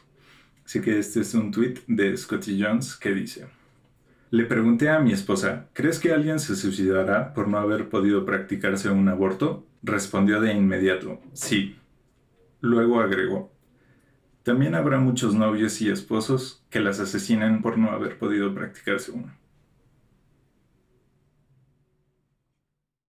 Así 0.64 0.80
que 0.80 0.98
este 0.98 1.20
es 1.20 1.34
un 1.34 1.50
tweet 1.50 1.80
de 1.88 2.16
Scotty 2.16 2.62
Jones 2.62 2.94
que 2.96 3.12
dice, 3.12 3.48
le 4.30 4.44
pregunté 4.44 4.88
a 4.90 5.00
mi 5.00 5.12
esposa, 5.12 5.68
¿crees 5.72 5.98
que 5.98 6.12
alguien 6.12 6.38
se 6.38 6.54
suicidará 6.54 7.34
por 7.34 7.48
no 7.48 7.58
haber 7.58 7.88
podido 7.88 8.24
practicarse 8.24 8.88
un 8.88 9.08
aborto? 9.08 9.66
Respondió 9.82 10.40
de 10.40 10.52
inmediato, 10.52 11.20
sí. 11.32 11.76
Luego 12.60 13.00
agregó, 13.00 13.50
también 14.42 14.74
habrá 14.74 14.98
muchos 14.98 15.34
novios 15.34 15.80
y 15.80 15.90
esposos 15.90 16.64
que 16.70 16.80
las 16.80 17.00
asesinan 17.00 17.62
por 17.62 17.78
no 17.78 17.90
haber 17.90 18.18
podido 18.18 18.54
practicarse 18.54 19.12
uno. 19.12 19.34